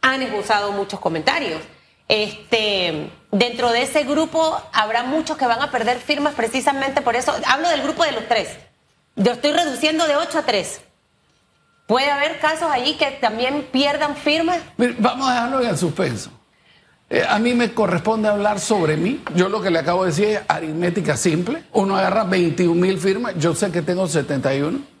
han 0.00 0.22
esbozado 0.22 0.72
muchos 0.72 1.00
comentarios. 1.00 1.60
Este, 2.08 3.10
dentro 3.30 3.70
de 3.70 3.82
ese 3.82 4.04
grupo 4.04 4.58
habrá 4.72 5.02
muchos 5.02 5.36
que 5.36 5.46
van 5.46 5.60
a 5.60 5.70
perder 5.70 5.98
firmas 5.98 6.34
precisamente 6.34 7.02
por 7.02 7.16
eso. 7.16 7.34
Hablo 7.46 7.68
del 7.68 7.82
grupo 7.82 8.04
de 8.04 8.12
los 8.12 8.26
tres. 8.28 8.48
Yo 9.16 9.32
estoy 9.32 9.52
reduciendo 9.52 10.06
de 10.06 10.16
8 10.16 10.38
a 10.38 10.42
3. 10.42 10.80
¿Puede 11.86 12.10
haber 12.10 12.38
casos 12.38 12.70
allí 12.70 12.94
que 12.94 13.10
también 13.12 13.66
pierdan 13.72 14.16
firmas? 14.16 14.58
Vamos 14.98 15.28
a 15.28 15.32
dejarlo 15.34 15.62
en 15.62 15.76
suspenso. 15.76 16.30
Eh, 17.10 17.24
a 17.26 17.38
mí 17.38 17.54
me 17.54 17.72
corresponde 17.72 18.28
hablar 18.28 18.60
sobre 18.60 18.96
mí. 18.96 19.22
Yo 19.34 19.48
lo 19.48 19.60
que 19.62 19.70
le 19.70 19.78
acabo 19.78 20.04
de 20.04 20.10
decir 20.10 20.28
es 20.28 20.40
aritmética 20.46 21.16
simple. 21.16 21.64
Uno 21.72 21.96
agarra 21.96 22.24
21 22.24 22.74
mil 22.74 22.98
firmas, 22.98 23.34
yo 23.38 23.54
sé 23.54 23.72
que 23.72 23.82
tengo 23.82 24.06
71. 24.06 24.97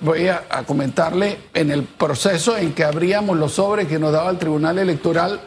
Voy, 0.00 0.28
a, 0.28 0.44
a, 0.48 0.62
comentarle 0.62 1.38
en 1.52 1.70
el 1.70 1.82
proceso 1.82 2.56
en 2.56 2.72
que 2.72 2.82
abríamos 2.82 3.36
los 3.36 3.52
sobres 3.52 3.86
que 3.86 3.98
nos 3.98 4.10
daba 4.10 4.30
el 4.30 4.38
Tribunal 4.38 4.78
Electoral. 4.78 5.38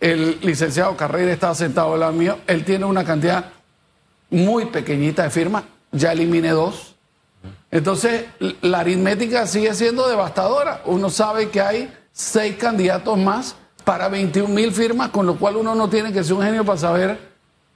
El 0.00 0.38
licenciado 0.40 0.96
Carrera 0.96 1.30
estaba 1.30 1.54
sentado 1.54 1.92
al 1.92 2.00
lado 2.00 2.12
mío. 2.12 2.38
Él 2.46 2.64
tiene 2.64 2.86
una 2.86 3.04
cantidad 3.04 3.50
muy 4.30 4.66
pequeñita 4.66 5.24
de 5.24 5.30
firmas. 5.30 5.64
Ya 5.92 6.12
eliminé 6.12 6.50
dos. 6.50 6.94
Entonces, 7.70 8.24
la 8.62 8.80
aritmética 8.80 9.46
sigue 9.46 9.74
siendo 9.74 10.08
devastadora. 10.08 10.80
Uno 10.86 11.10
sabe 11.10 11.50
que 11.50 11.60
hay 11.60 11.92
seis 12.12 12.56
candidatos 12.56 13.18
más 13.18 13.56
para 13.84 14.08
21 14.08 14.48
mil 14.48 14.72
firmas, 14.72 15.10
con 15.10 15.26
lo 15.26 15.36
cual 15.36 15.56
uno 15.56 15.74
no 15.74 15.90
tiene 15.90 16.14
que 16.14 16.24
ser 16.24 16.32
un 16.32 16.42
genio 16.42 16.64
para 16.64 16.78
saber 16.78 17.18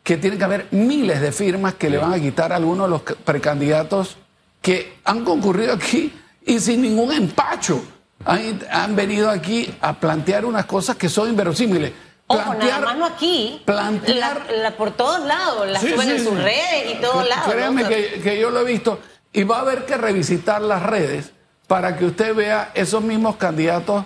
que 0.02 0.16
tiene 0.16 0.38
que 0.38 0.45
haber 0.45 0.66
miles 0.71 1.21
de 1.21 1.30
firmas 1.30 1.75
que 1.75 1.90
le 1.90 1.99
van 1.99 2.14
a 2.14 2.19
quitar 2.19 2.52
a 2.52 2.57
algunos 2.57 2.87
de 2.87 2.90
los 2.90 3.02
precandidatos 3.02 4.16
que 4.61 4.99
han 5.05 5.25
concurrido 5.25 5.73
aquí 5.73 6.12
y 6.45 6.59
sin 6.61 6.83
ningún 6.83 7.12
empacho 7.12 7.83
han, 8.25 8.61
han 8.71 8.95
venido 8.97 9.31
aquí 9.31 9.73
a 9.81 9.95
plantear 9.95 10.45
unas 10.45 10.67
cosas 10.67 10.97
que 10.97 11.09
son 11.09 11.31
inverosímiles. 11.31 11.93
Ojo, 12.26 12.55
nada 12.55 12.81
más 12.81 12.97
no 12.97 13.07
aquí. 13.07 13.62
Plantear. 13.64 14.47
La, 14.50 14.57
la, 14.57 14.76
por 14.76 14.93
todos 14.93 15.26
lados, 15.26 15.69
las 15.69 15.83
sí, 15.83 15.90
suben 15.90 16.07
sí, 16.07 16.14
en 16.14 16.25
sus 16.25 16.35
redes 16.35 16.95
y 16.95 17.00
todos 17.00 17.29
lados. 17.29 17.52
Que, 17.88 18.21
que 18.23 18.40
yo 18.40 18.50
lo 18.50 18.61
he 18.61 18.64
visto. 18.64 19.00
Y 19.33 19.43
va 19.43 19.59
a 19.59 19.61
haber 19.61 19.85
que 19.85 19.97
revisitar 19.97 20.62
las 20.62 20.83
redes 20.83 21.33
para 21.67 21.97
que 21.97 22.05
usted 22.05 22.35
vea 22.35 22.71
esos 22.75 23.02
mismos 23.02 23.37
candidatos 23.37 24.05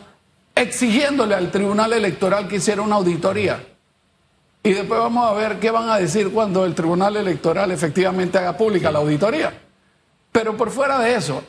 exigiéndole 0.55 1.35
al 1.35 1.51
Tribunal 1.51 1.93
Electoral 1.93 2.47
que 2.47 2.57
hiciera 2.57 2.83
una 2.83 2.97
auditoría. 2.97 3.63
Y 4.63 4.73
después 4.73 4.99
vamos 4.99 5.31
a 5.31 5.35
ver 5.35 5.59
qué 5.59 5.71
van 5.71 5.91
a 5.91 5.99
decir 5.99 6.31
cuando 6.31 6.65
el 6.65 6.75
Tribunal 6.75 7.17
Electoral 7.17 7.71
efectivamente 7.73 8.39
haga 8.39 8.57
pública 8.57 8.91
la 8.91 9.01
auditoría. 9.01 9.53
Pero 10.35 10.57
por 10.57 10.71
fuera 10.73 10.99
de 10.99 11.15
eso, 11.15 11.45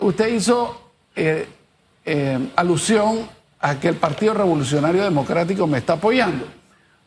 usted 0.00 0.34
hizo 0.34 0.90
eh, 1.14 1.46
eh, 2.04 2.50
alusión 2.56 3.20
a 3.60 3.78
que 3.78 3.86
el 3.86 3.94
Partido 3.94 4.34
Revolucionario 4.34 5.04
Democrático 5.04 5.68
me 5.68 5.78
está 5.78 5.92
apoyando. 5.92 6.44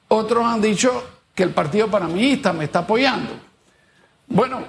Otros 0.07 0.45
han 0.45 0.61
dicho 0.61 1.03
que 1.35 1.43
el 1.43 1.49
Partido 1.49 1.91
Panameñista 1.91 2.53
me 2.53 2.63
está 2.63 2.79
apoyando. 2.79 3.33
Bueno, 4.27 4.63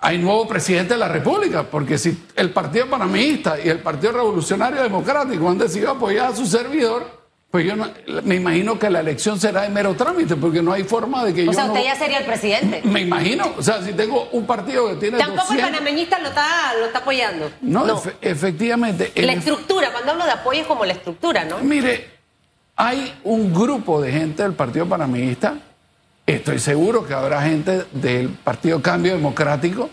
hay 0.00 0.18
nuevo 0.18 0.46
presidente 0.46 0.92
de 0.92 1.00
la 1.00 1.08
República, 1.08 1.62
porque 1.62 1.96
si 1.96 2.22
el 2.36 2.50
Partido 2.50 2.90
Panameñista 2.90 3.58
y 3.58 3.70
el 3.70 3.78
Partido 3.78 4.12
Revolucionario 4.12 4.82
Democrático 4.82 5.48
han 5.48 5.56
decidido 5.56 5.92
apoyar 5.92 6.32
a 6.32 6.36
su 6.36 6.44
servidor, 6.44 7.17
pues 7.50 7.64
yo 7.64 7.76
no, 7.76 7.86
me 8.24 8.34
imagino 8.34 8.78
que 8.78 8.90
la 8.90 9.00
elección 9.00 9.40
será 9.40 9.62
de 9.62 9.70
mero 9.70 9.94
trámite, 9.94 10.36
porque 10.36 10.60
no 10.60 10.70
hay 10.72 10.84
forma 10.84 11.24
de 11.24 11.32
que 11.32 11.42
o 11.42 11.44
yo. 11.46 11.52
sea, 11.54 11.64
no, 11.64 11.72
usted 11.72 11.84
ya 11.84 11.96
sería 11.96 12.18
el 12.18 12.26
presidente. 12.26 12.82
Me 12.84 13.00
imagino. 13.00 13.54
O 13.56 13.62
sea, 13.62 13.82
si 13.82 13.94
tengo 13.94 14.28
un 14.32 14.46
partido 14.46 14.90
que 14.90 14.96
tiene. 14.96 15.16
Tampoco 15.16 15.48
200, 15.48 15.66
el 15.66 15.72
panameñista 15.72 16.18
lo 16.18 16.28
está, 16.28 16.74
lo 16.78 16.86
está 16.86 16.98
apoyando. 16.98 17.50
No, 17.62 17.86
no. 17.86 17.96
Efe, 17.96 18.16
efectivamente. 18.20 19.12
La 19.16 19.32
estructura, 19.32 19.90
cuando 19.92 20.12
hablo 20.12 20.26
de 20.26 20.32
apoyo 20.32 20.60
es 20.60 20.66
como 20.66 20.84
la 20.84 20.92
estructura, 20.92 21.46
¿no? 21.46 21.58
Mire, 21.60 22.10
hay 22.76 23.18
un 23.24 23.54
grupo 23.54 24.02
de 24.02 24.12
gente 24.12 24.42
del 24.42 24.52
Partido 24.52 24.86
Panameñista. 24.86 25.54
Estoy 26.26 26.58
seguro 26.58 27.06
que 27.06 27.14
habrá 27.14 27.40
gente 27.40 27.86
del 27.92 28.28
Partido 28.28 28.82
Cambio 28.82 29.14
Democrático 29.14 29.88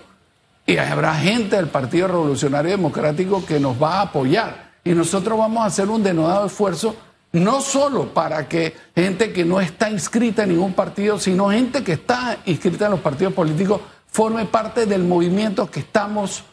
y 0.65 0.75
habrá 0.75 1.15
gente 1.15 1.55
del 1.55 1.67
Partido 1.67 2.09
Revolucionario 2.09 2.71
Democrático 2.71 3.45
que 3.45 3.61
nos 3.61 3.81
va 3.81 3.99
a 3.99 4.01
apoyar. 4.01 4.73
Y 4.83 4.91
nosotros 4.91 5.39
vamos 5.39 5.63
a 5.63 5.67
hacer 5.67 5.87
un 5.87 6.03
denodado 6.03 6.47
esfuerzo 6.47 6.97
no 7.35 7.59
solo 7.59 8.13
para 8.13 8.47
que 8.47 8.73
gente 8.95 9.33
que 9.33 9.43
no 9.43 9.59
está 9.59 9.89
inscrita 9.89 10.43
en 10.43 10.49
ningún 10.49 10.73
partido, 10.73 11.19
sino 11.19 11.49
gente 11.49 11.83
que 11.83 11.93
está 11.93 12.37
inscrita 12.45 12.85
en 12.85 12.91
los 12.91 13.01
partidos 13.01 13.33
políticos 13.33 13.81
forme 14.07 14.45
parte 14.45 14.85
del 14.85 15.03
movimiento 15.03 15.69
que 15.69 15.81
estamos 15.81 16.45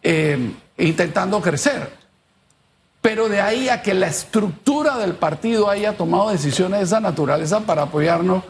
eh, 0.00 0.52
intentando 0.76 1.40
crecer. 1.40 1.92
Pero 3.00 3.28
de 3.28 3.40
ahí 3.40 3.68
a 3.68 3.82
que 3.82 3.94
la 3.94 4.06
estructura 4.06 4.96
del 4.98 5.14
partido 5.14 5.68
haya 5.68 5.96
tomado 5.96 6.30
decisiones 6.30 6.78
de 6.78 6.84
esa 6.84 7.00
naturaleza 7.00 7.60
para 7.60 7.82
apoyarnos, 7.82 8.44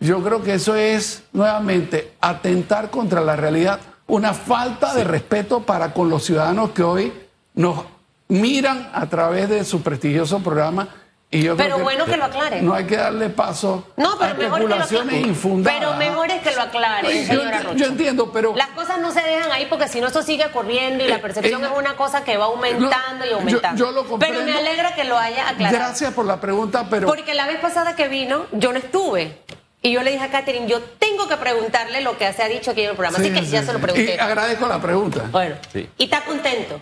yo 0.00 0.22
creo 0.22 0.42
que 0.42 0.54
eso 0.54 0.74
es 0.74 1.24
nuevamente 1.34 2.14
atentar 2.20 2.88
contra 2.88 3.20
la 3.20 3.36
realidad, 3.36 3.80
una 4.06 4.32
falta 4.32 4.92
sí. 4.92 4.98
de 4.98 5.04
respeto 5.04 5.60
para 5.60 5.92
con 5.92 6.08
los 6.08 6.24
ciudadanos 6.24 6.70
que 6.70 6.82
hoy 6.82 7.12
nos 7.54 7.84
miran 8.28 8.90
a 8.94 9.06
través 9.06 9.50
de 9.50 9.64
su 9.64 9.82
prestigioso 9.82 10.38
programa 10.40 10.88
y 11.28 11.42
yo 11.42 11.56
pero 11.56 11.74
creo 11.74 11.76
que 11.78 11.82
bueno 11.82 12.06
que 12.06 12.16
lo 12.16 12.24
aclare. 12.24 12.62
No 12.62 12.72
hay 12.74 12.84
que 12.84 12.96
darle 12.96 13.28
paso 13.30 13.88
no, 13.96 14.16
pero 14.18 14.30
a 14.30 14.34
mejor 14.34 14.60
especulaciones 14.60 15.14
que 15.14 15.20
lo 15.20 15.26
infundadas. 15.26 15.78
Pero 15.80 15.94
mejor 15.96 16.30
es 16.30 16.42
que 16.42 16.54
lo 16.54 16.62
aclare, 16.62 17.26
yo, 17.26 17.26
señora 17.26 17.62
yo, 17.62 17.74
yo 17.74 17.86
entiendo, 17.86 18.32
pero... 18.32 18.54
Las 18.54 18.68
cosas 18.68 19.00
no 19.00 19.10
se 19.12 19.22
dejan 19.22 19.50
ahí 19.50 19.66
porque 19.68 19.88
si 19.88 20.00
no 20.00 20.08
eso 20.08 20.22
sigue 20.22 20.50
corriendo 20.52 21.04
y 21.04 21.08
la 21.08 21.20
percepción 21.20 21.64
eh, 21.64 21.68
es 21.70 21.78
una 21.78 21.96
cosa 21.96 22.22
que 22.22 22.36
va 22.36 22.44
aumentando 22.44 23.24
no, 23.24 23.26
y 23.26 23.32
aumentando. 23.34 23.78
Yo, 23.78 23.92
yo 23.92 24.02
lo 24.02 24.18
pero 24.18 24.42
me 24.42 24.56
alegra 24.56 24.94
que 24.94 25.04
lo 25.04 25.18
haya 25.18 25.48
aclarado. 25.48 25.76
Gracias 25.76 26.14
por 26.14 26.26
la 26.26 26.40
pregunta, 26.40 26.86
pero... 26.88 27.06
Porque 27.06 27.34
la 27.34 27.46
vez 27.46 27.58
pasada 27.58 27.96
que 27.96 28.06
vino, 28.08 28.46
yo 28.52 28.72
no 28.72 28.78
estuve. 28.78 29.38
Y 29.82 29.92
yo 29.92 30.02
le 30.02 30.10
dije 30.10 30.24
a 30.24 30.30
Catherine, 30.30 30.66
yo 30.66 30.80
tengo 30.80 31.28
que 31.28 31.36
preguntarle 31.36 32.00
lo 32.00 32.16
que 32.18 32.32
se 32.32 32.42
ha 32.42 32.48
dicho 32.48 32.72
aquí 32.72 32.82
en 32.82 32.90
el 32.90 32.96
programa. 32.96 33.18
Sí, 33.18 33.26
Así 33.26 33.34
que 33.34 33.44
sí, 33.46 33.52
ya 33.52 33.60
sí. 33.60 33.66
se 33.66 33.72
lo 33.72 33.78
pregunté. 33.80 34.16
Y 34.16 34.18
agradezco 34.18 34.66
la 34.66 34.80
pregunta. 34.80 35.24
Bueno, 35.30 35.56
Sí. 35.72 35.88
y 35.98 36.04
está 36.04 36.22
contento. 36.24 36.80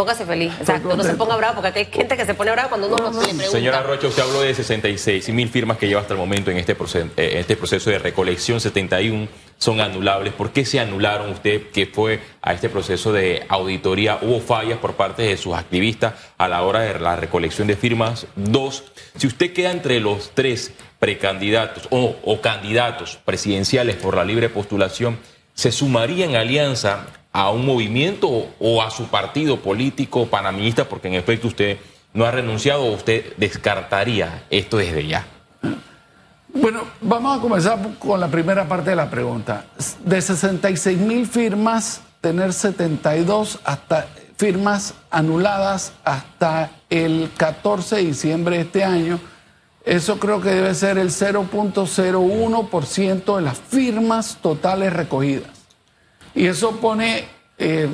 Póngase 0.00 0.24
feliz, 0.24 0.50
exacto. 0.58 0.96
No 0.96 1.02
se 1.04 1.12
ponga 1.14 1.36
bravo, 1.36 1.60
porque 1.60 1.80
hay 1.80 1.84
gente 1.84 2.16
que 2.16 2.24
se 2.24 2.32
pone 2.32 2.50
bravo 2.52 2.70
cuando 2.70 2.86
uno 2.86 2.96
No, 2.96 3.02
lo- 3.04 3.10
no, 3.10 3.20
le 3.20 3.26
pregunta. 3.26 3.50
Señora 3.50 3.82
Rocha, 3.82 4.06
usted 4.06 4.22
habló 4.22 4.40
de 4.40 4.54
66 4.54 5.28
mil 5.28 5.50
firmas 5.50 5.76
que 5.76 5.86
lleva 5.88 6.00
hasta 6.00 6.14
el 6.14 6.18
momento 6.18 6.50
en 6.50 6.56
este, 6.56 6.74
proceso, 6.74 7.08
en 7.18 7.36
este 7.38 7.54
proceso 7.54 7.90
de 7.90 7.98
recolección. 7.98 8.62
71 8.62 9.28
son 9.58 9.78
anulables. 9.82 10.32
¿Por 10.32 10.52
qué 10.52 10.64
se 10.64 10.80
anularon 10.80 11.28
usted 11.32 11.68
que 11.70 11.84
fue 11.86 12.18
a 12.40 12.54
este 12.54 12.70
proceso 12.70 13.12
de 13.12 13.44
auditoría? 13.50 14.18
¿Hubo 14.22 14.40
fallas 14.40 14.78
por 14.78 14.94
parte 14.94 15.20
de 15.22 15.36
sus 15.36 15.54
activistas 15.54 16.14
a 16.38 16.48
la 16.48 16.62
hora 16.62 16.80
de 16.80 16.98
la 16.98 17.16
recolección 17.16 17.68
de 17.68 17.76
firmas? 17.76 18.26
Dos, 18.36 18.84
si 19.18 19.26
usted 19.26 19.52
queda 19.52 19.70
entre 19.70 20.00
los 20.00 20.30
tres 20.32 20.72
precandidatos 20.98 21.88
o, 21.90 22.16
o 22.24 22.40
candidatos 22.40 23.18
presidenciales 23.22 23.96
por 23.96 24.16
la 24.16 24.24
libre 24.24 24.48
postulación, 24.48 25.18
¿se 25.52 25.70
sumaría 25.72 26.24
en 26.24 26.36
alianza 26.36 27.06
a 27.32 27.50
un 27.50 27.64
movimiento 27.64 28.48
o, 28.58 28.82
a 28.82 28.90
su 28.90 29.08
partido 29.08 29.60
político 29.60 30.26
panameñista? 30.26 30.88
Porque 30.88 31.08
en 31.08 31.14
efecto 31.14 31.48
usted 31.48 31.78
no 32.12 32.24
ha 32.24 32.30
renunciado 32.30 32.84
o 32.84 32.92
usted 32.92 33.36
descartaría 33.36 34.44
esto 34.50 34.78
desde 34.78 35.06
ya. 35.06 35.26
Bueno, 36.52 36.82
vamos 37.00 37.38
a 37.38 37.40
comenzar 37.40 37.78
con 37.98 38.18
la 38.18 38.28
primera 38.28 38.66
parte 38.66 38.90
de 38.90 38.96
la 38.96 39.08
pregunta. 39.08 39.66
De 40.04 40.20
66 40.20 40.98
mil 40.98 41.26
firmas, 41.26 42.02
tener 42.20 42.52
72 42.52 43.60
hasta 43.64 44.08
firmas 44.36 44.94
anuladas 45.10 45.92
hasta 46.02 46.70
el 46.88 47.30
14 47.36 47.96
de 47.96 48.02
diciembre 48.02 48.56
de 48.56 48.62
este 48.62 48.84
año, 48.84 49.20
eso 49.84 50.18
creo 50.18 50.40
que 50.40 50.48
debe 50.48 50.74
ser 50.74 50.96
el 50.96 51.10
0.01% 51.10 53.36
de 53.36 53.42
las 53.42 53.58
firmas 53.58 54.38
totales 54.40 54.90
recogidas. 54.92 55.59
Y 56.34 56.46
eso 56.46 56.76
pone, 56.76 57.24
eh, 57.58 57.88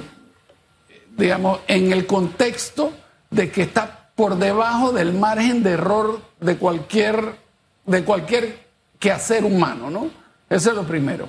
digamos, 1.16 1.60
en 1.66 1.92
el 1.92 2.06
contexto 2.06 2.92
de 3.30 3.50
que 3.50 3.62
está 3.62 4.10
por 4.14 4.36
debajo 4.36 4.92
del 4.92 5.12
margen 5.12 5.62
de 5.62 5.72
error 5.72 6.20
de 6.40 6.56
cualquier, 6.56 7.36
de 7.84 8.04
cualquier 8.04 8.66
quehacer 8.98 9.44
humano, 9.44 9.90
¿no? 9.90 10.10
Eso 10.48 10.70
es 10.70 10.76
lo 10.76 10.84
primero. 10.84 11.28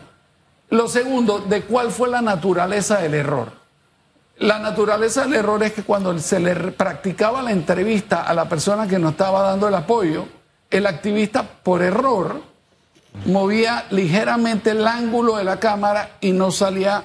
Lo 0.69 0.87
segundo, 0.87 1.39
de 1.39 1.63
cuál 1.63 1.91
fue 1.91 2.09
la 2.09 2.21
naturaleza 2.21 2.99
del 2.99 3.13
error. 3.13 3.51
La 4.39 4.59
naturaleza 4.59 5.23
del 5.23 5.33
error 5.33 5.63
es 5.63 5.73
que 5.73 5.83
cuando 5.83 6.17
se 6.19 6.39
le 6.39 6.53
practicaba 6.71 7.41
la 7.41 7.51
entrevista 7.51 8.23
a 8.23 8.33
la 8.33 8.47
persona 8.47 8.87
que 8.87 8.99
nos 8.99 9.11
estaba 9.11 9.41
dando 9.41 9.67
el 9.67 9.75
apoyo, 9.75 10.27
el 10.69 10.85
activista 10.85 11.43
por 11.43 11.81
error 11.81 12.41
movía 13.25 13.85
ligeramente 13.89 14.71
el 14.71 14.87
ángulo 14.87 15.37
de 15.37 15.43
la 15.43 15.59
cámara 15.59 16.17
y 16.21 16.31
no 16.31 16.51
salía 16.51 17.03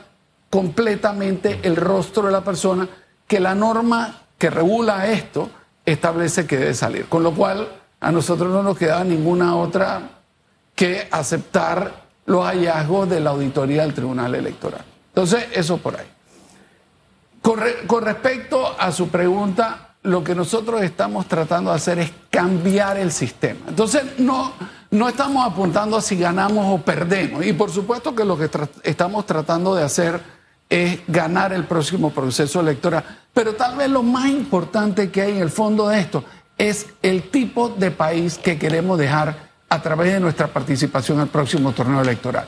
completamente 0.50 1.60
el 1.62 1.76
rostro 1.76 2.24
de 2.26 2.32
la 2.32 2.42
persona, 2.42 2.88
que 3.26 3.40
la 3.40 3.54
norma 3.54 4.22
que 4.38 4.50
regula 4.50 5.06
esto 5.06 5.50
establece 5.86 6.46
que 6.46 6.58
debe 6.58 6.74
salir. 6.74 7.06
Con 7.06 7.22
lo 7.22 7.32
cual, 7.34 7.68
a 8.00 8.12
nosotros 8.12 8.50
no 8.50 8.62
nos 8.62 8.76
quedaba 8.76 9.04
ninguna 9.04 9.56
otra 9.56 10.02
que 10.74 11.08
aceptar 11.10 12.02
los 12.26 12.44
hallazgos 12.44 13.08
de 13.08 13.20
la 13.20 13.30
auditoría 13.30 13.82
del 13.82 13.94
Tribunal 13.94 14.34
Electoral. 14.34 14.84
Entonces, 15.08 15.46
eso 15.52 15.78
por 15.78 15.96
ahí. 15.96 16.06
Con, 17.40 17.60
con 17.86 18.04
respecto 18.04 18.76
a 18.78 18.92
su 18.92 19.08
pregunta, 19.08 19.94
lo 20.02 20.22
que 20.22 20.34
nosotros 20.34 20.82
estamos 20.82 21.26
tratando 21.26 21.70
de 21.70 21.76
hacer 21.76 21.98
es 21.98 22.12
cambiar 22.30 22.98
el 22.98 23.12
sistema. 23.12 23.60
Entonces, 23.68 24.18
no, 24.18 24.52
no 24.92 25.08
estamos 25.08 25.44
apuntando 25.44 25.96
a 25.96 26.02
si 26.02 26.16
ganamos 26.16 26.66
o 26.68 26.82
perdemos. 26.82 27.44
Y 27.46 27.54
por 27.54 27.70
supuesto 27.70 28.14
que 28.14 28.24
lo 28.24 28.36
que 28.36 28.50
estamos 28.84 29.24
tratando 29.26 29.74
de 29.74 29.82
hacer 29.82 30.20
es 30.68 31.00
ganar 31.08 31.52
el 31.54 31.64
próximo 31.64 32.10
proceso 32.10 32.60
electoral. 32.60 33.02
Pero 33.32 33.54
tal 33.54 33.76
vez 33.76 33.88
lo 33.88 34.02
más 34.02 34.28
importante 34.28 35.10
que 35.10 35.22
hay 35.22 35.32
en 35.32 35.42
el 35.42 35.50
fondo 35.50 35.88
de 35.88 35.98
esto 35.98 36.24
es 36.58 36.86
el 37.00 37.30
tipo 37.30 37.70
de 37.70 37.90
país 37.90 38.36
que 38.36 38.58
queremos 38.58 38.98
dejar 38.98 39.50
a 39.70 39.80
través 39.80 40.12
de 40.12 40.20
nuestra 40.20 40.48
participación 40.48 41.18
en 41.18 41.24
el 41.24 41.30
próximo 41.30 41.72
torneo 41.72 42.02
electoral. 42.02 42.46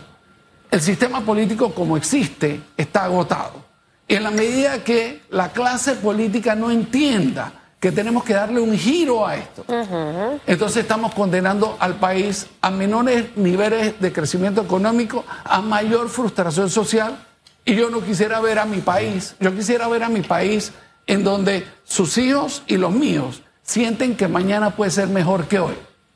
El 0.71 0.83
sistema 0.83 1.23
político 1.23 1.75
como 1.75 1.97
existe 1.97 2.61
está 2.77 3.05
agotado. 3.05 3.65
Y 4.07 4.17
en 4.17 4.23
la 4.23 4.31
medida 4.31 4.85
que 4.85 5.23
la 5.31 5.51
clase 5.51 5.95
política 5.95 6.55
no 6.55 6.71
entienda 6.71 7.64
que 7.85 7.93
tenemos 7.93 8.25
que 8.25 8.33
darle 8.33 8.61
un 8.61 8.75
giro 8.79 9.27
a 9.27 9.37
esto, 9.37 9.63
entonces 10.47 10.79
estamos 10.79 11.13
condenando 11.13 11.77
al 11.79 11.97
país 11.97 12.47
a 12.63 12.71
menores 12.71 13.37
niveles 13.37 14.01
de 14.01 14.11
crecimiento 14.11 14.63
económico, 14.63 15.23
a 15.45 15.61
mayor 15.61 16.09
frustración 16.09 16.71
social. 16.71 17.15
Y 17.63 17.75
yo 17.75 17.91
no 17.91 18.01
quisiera 18.03 18.41
ver 18.41 18.59
a 18.59 18.65
mi 18.65 18.79
país, 18.79 19.37
yo 19.39 19.55
quisiera 19.55 19.87
ver 19.89 20.03
a 20.03 20.09
mi 20.09 20.23
país 20.23 20.73
en 21.07 21.25
donde 21.25 21.67
sus 21.85 22.17
hijos 22.17 22.63
y 22.67 22.79
los 22.79 22.91
míos 22.91 23.43
sienten 23.63 24.17
que 24.17 24.29
mañana 24.29 24.71
puede 24.71 24.91
ser 24.91 25.09
mejor 25.09 25.47
que 25.47 25.59
hoy 25.59 25.75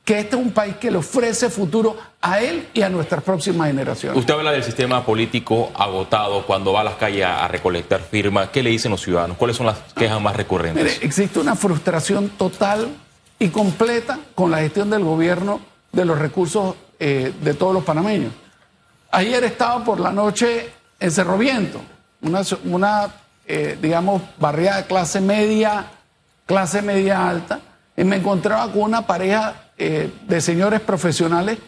que 0.08 0.20
este 0.20 0.36
es 0.36 0.42
un 0.42 0.52
país 0.52 0.76
que 0.76 0.90
le 0.90 0.96
ofrece 0.96 1.50
futuro 1.50 1.94
a 2.22 2.40
él 2.40 2.66
y 2.72 2.80
a 2.80 2.88
nuestras 2.88 3.22
próximas 3.22 3.66
generaciones. 3.66 4.18
Usted 4.18 4.32
habla 4.32 4.52
del 4.52 4.64
sistema 4.64 5.04
político 5.04 5.70
agotado 5.74 6.46
cuando 6.46 6.72
va 6.72 6.80
a 6.80 6.84
las 6.84 6.94
calles 6.94 7.26
a 7.26 7.46
recolectar 7.46 8.00
firmas. 8.00 8.48
¿Qué 8.48 8.62
le 8.62 8.70
dicen 8.70 8.90
los 8.90 9.02
ciudadanos? 9.02 9.36
¿Cuáles 9.36 9.58
son 9.58 9.66
las 9.66 9.76
quejas 9.94 10.18
más 10.18 10.34
recurrentes? 10.34 10.82
Mire, 10.82 10.96
existe 11.02 11.38
una 11.38 11.54
frustración 11.56 12.30
total 12.30 12.88
y 13.38 13.50
completa 13.50 14.18
con 14.34 14.50
la 14.50 14.60
gestión 14.60 14.88
del 14.88 15.04
gobierno 15.04 15.60
de 15.92 16.06
los 16.06 16.18
recursos 16.18 16.74
eh, 16.98 17.30
de 17.42 17.52
todos 17.52 17.74
los 17.74 17.84
panameños. 17.84 18.32
Ayer 19.10 19.44
estaba 19.44 19.84
por 19.84 20.00
la 20.00 20.10
noche 20.10 20.70
en 20.98 21.10
Cerro 21.10 21.36
Viento, 21.36 21.82
una, 22.22 22.40
una 22.64 23.14
eh, 23.46 23.76
digamos, 23.78 24.22
barriada 24.38 24.78
de 24.78 24.86
clase 24.86 25.20
media, 25.20 25.84
clase 26.46 26.80
media 26.80 27.28
alta, 27.28 27.60
y 27.94 28.04
me 28.04 28.16
encontraba 28.16 28.72
con 28.72 28.84
una 28.84 29.06
pareja 29.06 29.67
eh, 29.78 30.12
de 30.26 30.40
señores 30.40 30.80
profesionales 30.80 31.58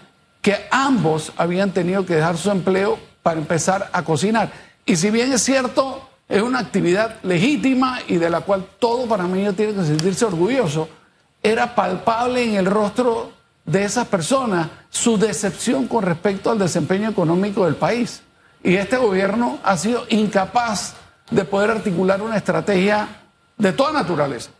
que 0.42 0.56
ambos 0.70 1.32
habían 1.36 1.70
tenido 1.70 2.04
que 2.04 2.16
dejar 2.16 2.36
su 2.36 2.50
empleo 2.50 2.98
para 3.22 3.38
empezar 3.38 3.88
a 3.92 4.02
cocinar. 4.02 4.50
Y 4.84 4.96
si 4.96 5.10
bien 5.10 5.32
es 5.32 5.42
cierto, 5.42 6.08
es 6.28 6.42
una 6.42 6.58
actividad 6.58 7.16
legítima 7.22 8.00
y 8.08 8.16
de 8.16 8.30
la 8.30 8.40
cual 8.40 8.66
todo 8.78 9.06
panameño 9.06 9.52
tiene 9.52 9.74
que 9.74 9.84
sentirse 9.84 10.24
orgulloso, 10.24 10.88
era 11.42 11.74
palpable 11.74 12.42
en 12.42 12.56
el 12.56 12.66
rostro 12.66 13.32
de 13.64 13.84
esas 13.84 14.08
personas 14.08 14.68
su 14.88 15.16
decepción 15.16 15.86
con 15.86 16.02
respecto 16.02 16.50
al 16.50 16.58
desempeño 16.58 17.10
económico 17.10 17.64
del 17.64 17.76
país. 17.76 18.22
Y 18.62 18.74
este 18.74 18.96
gobierno 18.96 19.58
ha 19.62 19.76
sido 19.76 20.04
incapaz 20.08 20.94
de 21.30 21.44
poder 21.44 21.70
articular 21.70 22.20
una 22.20 22.36
estrategia 22.36 23.08
de 23.56 23.72
toda 23.72 23.92
naturaleza 23.92 24.50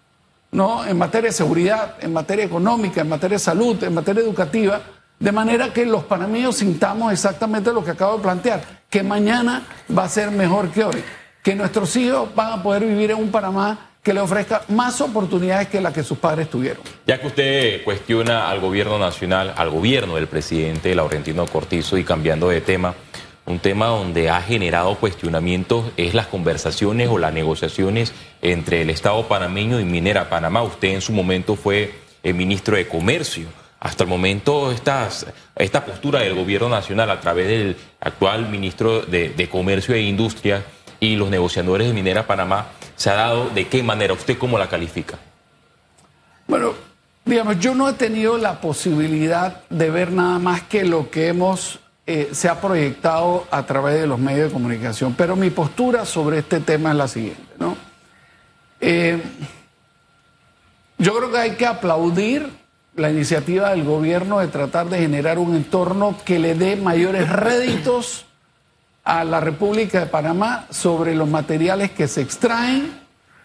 ¿no? 0.52 0.84
en 0.84 0.98
materia 0.98 1.30
de 1.30 1.36
seguridad, 1.36 1.96
en 2.00 2.12
materia 2.12 2.44
económica, 2.44 3.00
en 3.00 3.08
materia 3.08 3.36
de 3.36 3.44
salud, 3.44 3.82
en 3.82 3.94
materia 3.94 4.22
educativa, 4.22 4.80
de 5.18 5.32
manera 5.32 5.72
que 5.72 5.84
los 5.84 6.04
panameños 6.04 6.56
sintamos 6.56 7.12
exactamente 7.12 7.72
lo 7.72 7.84
que 7.84 7.90
acabo 7.90 8.16
de 8.16 8.22
plantear, 8.22 8.62
que 8.88 9.02
mañana 9.02 9.62
va 9.96 10.04
a 10.04 10.08
ser 10.08 10.30
mejor 10.30 10.70
que 10.70 10.84
hoy, 10.84 11.04
que 11.42 11.54
nuestros 11.54 11.94
hijos 11.96 12.34
van 12.34 12.58
a 12.58 12.62
poder 12.62 12.84
vivir 12.84 13.10
en 13.10 13.18
un 13.18 13.30
Panamá 13.30 13.90
que 14.02 14.14
le 14.14 14.20
ofrezca 14.20 14.62
más 14.68 15.00
oportunidades 15.02 15.68
que 15.68 15.80
las 15.80 15.92
que 15.92 16.02
sus 16.02 16.16
padres 16.16 16.48
tuvieron. 16.48 16.82
Ya 17.06 17.20
que 17.20 17.26
usted 17.26 17.84
cuestiona 17.84 18.48
al 18.48 18.60
gobierno 18.60 18.98
nacional, 18.98 19.52
al 19.56 19.68
gobierno 19.68 20.14
del 20.14 20.26
presidente 20.26 20.94
Laurentino 20.94 21.46
Cortizo 21.46 21.98
y 21.98 22.04
cambiando 22.04 22.48
de 22.48 22.62
tema, 22.62 22.94
un 23.46 23.58
tema 23.58 23.86
donde 23.86 24.30
ha 24.30 24.40
generado 24.42 24.94
cuestionamientos 24.96 25.86
es 25.96 26.14
las 26.14 26.26
conversaciones 26.26 27.08
o 27.08 27.18
las 27.18 27.32
negociaciones 27.32 28.12
entre 28.42 28.82
el 28.82 28.90
Estado 28.90 29.26
panameño 29.26 29.80
y 29.80 29.84
Minera 29.84 30.28
Panamá. 30.28 30.62
Usted 30.62 30.88
en 30.88 31.00
su 31.00 31.12
momento 31.12 31.56
fue 31.56 31.94
el 32.22 32.34
ministro 32.34 32.76
de 32.76 32.86
Comercio. 32.86 33.48
Hasta 33.80 34.04
el 34.04 34.10
momento 34.10 34.70
esta 34.72 35.84
postura 35.86 36.20
del 36.20 36.34
gobierno 36.34 36.68
nacional 36.68 37.10
a 37.10 37.20
través 37.20 37.48
del 37.48 37.76
actual 38.00 38.48
ministro 38.48 39.00
de, 39.00 39.30
de 39.30 39.48
Comercio 39.48 39.94
e 39.94 40.02
Industria 40.02 40.62
y 41.00 41.16
los 41.16 41.30
negociadores 41.30 41.88
de 41.88 41.94
Minera 41.94 42.26
Panamá 42.26 42.66
se 42.94 43.08
ha 43.08 43.14
dado 43.14 43.48
de 43.48 43.66
qué 43.66 43.82
manera? 43.82 44.12
¿Usted 44.12 44.36
cómo 44.36 44.58
la 44.58 44.68
califica? 44.68 45.18
Bueno, 46.46 46.74
digamos, 47.24 47.58
yo 47.58 47.74
no 47.74 47.88
he 47.88 47.94
tenido 47.94 48.36
la 48.36 48.60
posibilidad 48.60 49.62
de 49.70 49.90
ver 49.90 50.12
nada 50.12 50.38
más 50.38 50.62
que 50.62 50.84
lo 50.84 51.10
que 51.10 51.28
hemos 51.28 51.80
eh, 52.12 52.30
se 52.32 52.48
ha 52.48 52.60
proyectado 52.60 53.46
a 53.52 53.64
través 53.64 54.00
de 54.00 54.06
los 54.08 54.18
medios 54.18 54.48
de 54.48 54.52
comunicación. 54.52 55.14
Pero 55.16 55.36
mi 55.36 55.50
postura 55.50 56.04
sobre 56.04 56.38
este 56.38 56.58
tema 56.58 56.90
es 56.90 56.96
la 56.96 57.06
siguiente, 57.06 57.54
¿no? 57.56 57.76
Eh, 58.80 59.22
yo 60.98 61.16
creo 61.16 61.30
que 61.30 61.38
hay 61.38 61.50
que 61.52 61.66
aplaudir 61.66 62.50
la 62.96 63.12
iniciativa 63.12 63.70
del 63.70 63.84
gobierno 63.84 64.40
de 64.40 64.48
tratar 64.48 64.88
de 64.88 64.98
generar 64.98 65.38
un 65.38 65.54
entorno 65.54 66.16
que 66.24 66.40
le 66.40 66.56
dé 66.56 66.74
mayores 66.74 67.28
réditos 67.28 68.26
a 69.04 69.22
la 69.22 69.38
República 69.38 70.00
de 70.00 70.06
Panamá 70.06 70.66
sobre 70.68 71.14
los 71.14 71.28
materiales 71.28 71.92
que 71.92 72.08
se 72.08 72.22
extraen. 72.22 72.90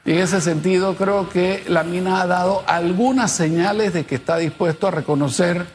Y 0.06 0.13
en 0.13 0.19
ese 0.19 0.41
sentido 0.41 0.95
creo 0.95 1.30
que 1.30 1.63
la 1.67 1.84
mina 1.84 2.19
ha 2.19 2.25
dado 2.25 2.63
algunas 2.65 3.32
señales 3.32 3.93
de 3.93 4.08
que 4.08 4.15
está 4.15 4.38
dispuesto 4.38 4.88
a 4.88 4.91
reconocer 4.91 5.67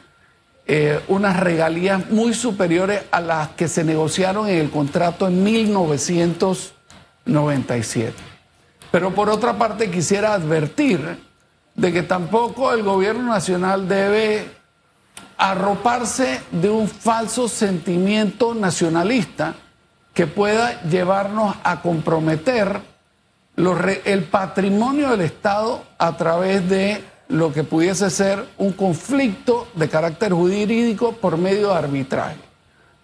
eh, 0.72 1.00
unas 1.08 1.40
regalías 1.40 2.10
muy 2.10 2.32
superiores 2.32 3.02
a 3.10 3.20
las 3.20 3.48
que 3.48 3.66
se 3.66 3.82
negociaron 3.82 4.48
en 4.48 4.58
el 4.58 4.70
contrato 4.70 5.26
en 5.26 5.42
1997. 5.42 8.14
Pero 8.92 9.12
por 9.12 9.30
otra 9.30 9.58
parte 9.58 9.90
quisiera 9.90 10.32
advertir 10.32 11.18
de 11.74 11.92
que 11.92 12.04
tampoco 12.04 12.72
el 12.72 12.84
gobierno 12.84 13.32
nacional 13.32 13.88
debe 13.88 14.48
arroparse 15.36 16.40
de 16.52 16.70
un 16.70 16.86
falso 16.86 17.48
sentimiento 17.48 18.54
nacionalista 18.54 19.56
que 20.14 20.28
pueda 20.28 20.80
llevarnos 20.82 21.56
a 21.64 21.82
comprometer 21.82 22.80
el 23.56 24.22
patrimonio 24.22 25.10
del 25.10 25.22
Estado 25.22 25.82
a 25.98 26.16
través 26.16 26.68
de 26.68 27.02
lo 27.30 27.52
que 27.52 27.64
pudiese 27.64 28.10
ser 28.10 28.44
un 28.58 28.72
conflicto 28.72 29.68
de 29.74 29.88
carácter 29.88 30.32
jurídico 30.32 31.12
por 31.12 31.38
medio 31.38 31.68
de 31.68 31.74
arbitraje. 31.74 32.36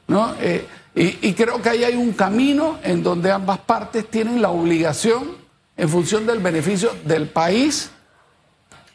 ¿no? 0.08 0.34
Eh, 0.40 0.66
y, 0.94 1.34
creo 1.34 1.60
que 1.60 1.68
ahí 1.68 1.84
hay 1.84 1.94
un 1.94 2.12
camino 2.12 2.78
en 2.82 3.02
donde 3.02 3.30
ambas 3.30 3.58
partes 3.58 4.08
tienen 4.10 4.40
la 4.40 4.48
obligación, 4.48 5.36
en 5.76 5.88
función 5.90 6.26
del 6.26 6.38
beneficio 6.38 6.90
del 7.04 7.28
país, 7.28 7.90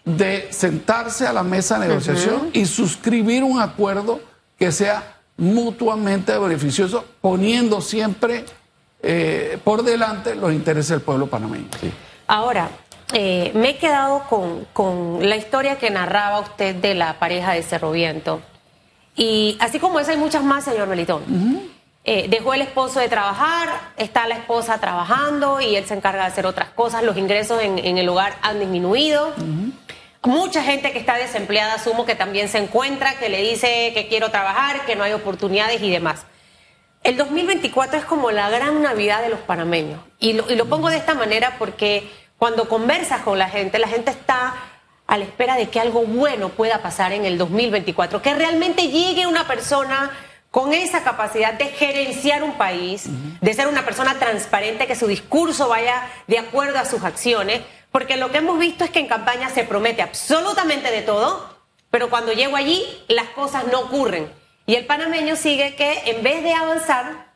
de 0.04 0.48
sentarse 0.52 1.28
a 1.28 1.34
la 1.34 1.44
mesa 1.44 1.78
de 1.78 1.88
negociación 1.88 2.50
y 2.54 2.66
suscribir 2.66 3.44
un 3.44 3.62
acuerdo 3.62 4.20
que 4.58 4.72
sea 4.72 5.20
mutuamente 5.38 6.36
beneficioso, 6.40 7.06
poniendo 7.22 7.82
siempre 7.82 8.46
eh, 9.04 9.60
por 9.64 9.84
delante 9.84 10.34
los 10.34 10.52
intereses 10.52 10.90
del 10.90 11.02
pueblo 11.02 11.28
panameño. 11.28 11.68
Ahora, 12.28 12.70
eh, 13.14 13.52
me 13.54 13.72
he 13.72 13.78
quedado 13.78 14.24
con, 14.74 15.28
la 15.28 15.36
historia 15.36 15.78
que 15.78 15.90
narraba 15.90 16.40
usted 16.40 16.76
de 16.76 16.96
la 16.96 17.20
pareja 17.20 17.54
de 17.54 17.64
Cerro 17.64 17.92
Viento. 17.92 18.42
Y 19.16 19.58
así 19.60 19.80
como 19.80 20.00
esa 20.00 20.12
hay 20.12 20.18
muchas 20.18 20.44
más, 20.44 20.64
señor 20.64 20.88
Melitón. 20.88 21.24
Eh, 22.04 22.28
dejó 22.30 22.54
el 22.54 22.62
esposo 22.62 23.00
de 23.00 23.10
trabajar, 23.10 23.70
está 23.98 24.28
la 24.28 24.36
esposa 24.36 24.80
trabajando 24.80 25.62
y 25.62 25.76
él 25.76 25.86
se 25.86 25.94
encarga 25.94 26.22
de 26.22 26.28
hacer 26.28 26.46
otras 26.46 26.70
cosas. 26.70 27.04
Los 27.04 27.18
ingresos 27.18 27.62
en, 27.62 27.98
el 27.98 28.10
hogar 28.10 28.36
han 28.42 28.60
disminuido. 28.60 29.34
Mucha 30.24 30.64
gente 30.64 30.92
que 30.92 31.00
está 31.00 31.16
desempleada, 31.16 31.74
asumo 31.74 32.06
que 32.06 32.16
también 32.16 32.48
se 32.48 32.60
encuentra, 32.60 33.18
que 33.18 33.30
le 33.30 33.42
dice 33.42 33.92
que 33.94 34.08
quiero 34.08 34.30
trabajar, 34.30 34.86
que 34.86 34.96
no 34.96 35.04
hay 35.04 35.14
oportunidades 35.14 35.82
y 35.82 35.92
demás. 35.92 36.26
El 37.04 37.18
2024 37.18 38.00
es 38.00 38.06
como 38.06 38.32
la 38.32 38.50
gran 38.50 38.82
Navidad 38.82 39.22
de 39.22 39.30
los 39.30 39.40
panameños. 39.40 40.00
y 40.20 40.34
lo 40.34 40.66
pongo 40.68 40.90
de 40.90 40.98
esta 40.98 41.16
manera 41.16 41.56
porque 41.58 42.10
cuando 42.42 42.68
conversas 42.68 43.22
con 43.22 43.38
la 43.38 43.50
gente, 43.50 43.78
la 43.78 43.88
gente 43.88 44.10
está 44.10 44.56
a 45.06 45.18
la 45.20 45.26
espera 45.26 45.58
de 45.58 45.70
que 45.70 45.80
algo 45.80 46.02
bueno 46.02 46.50
pueda 46.50 46.82
pasar 46.82 47.14
en 47.14 47.24
el 47.24 47.38
2024, 47.38 48.24
que 48.24 48.34
realmente 48.34 48.88
llegue 48.88 49.28
una 49.28 49.46
persona 49.46 50.10
con 50.50 50.74
esa 50.74 51.04
capacidad 51.04 51.54
de 51.54 51.66
gerenciar 51.66 52.42
un 52.42 52.54
país, 52.54 53.04
de 53.42 53.54
ser 53.54 53.68
una 53.68 53.86
persona 53.86 54.18
transparente, 54.18 54.88
que 54.88 54.96
su 54.96 55.06
discurso 55.06 55.70
vaya 55.70 56.10
de 56.26 56.40
acuerdo 56.40 56.80
a 56.80 56.86
sus 56.86 57.04
acciones, 57.04 57.62
porque 57.92 58.18
lo 58.18 58.32
que 58.32 58.40
hemos 58.40 58.58
visto 58.58 58.86
es 58.86 58.90
que 58.90 59.02
en 59.02 59.08
campaña 59.08 59.52
se 59.52 59.64
promete 59.64 60.02
absolutamente 60.02 60.90
de 60.90 61.04
todo, 61.04 61.48
pero 61.92 62.10
cuando 62.10 62.34
llego 62.34 62.56
allí 62.56 62.84
las 63.08 63.28
cosas 63.36 63.66
no 63.72 63.82
ocurren. 63.82 64.34
Y 64.66 64.74
el 64.74 64.88
panameño 64.88 65.36
sigue 65.36 65.76
que 65.76 66.10
en 66.10 66.24
vez 66.24 66.42
de 66.42 66.56
avanzar, 66.56 67.34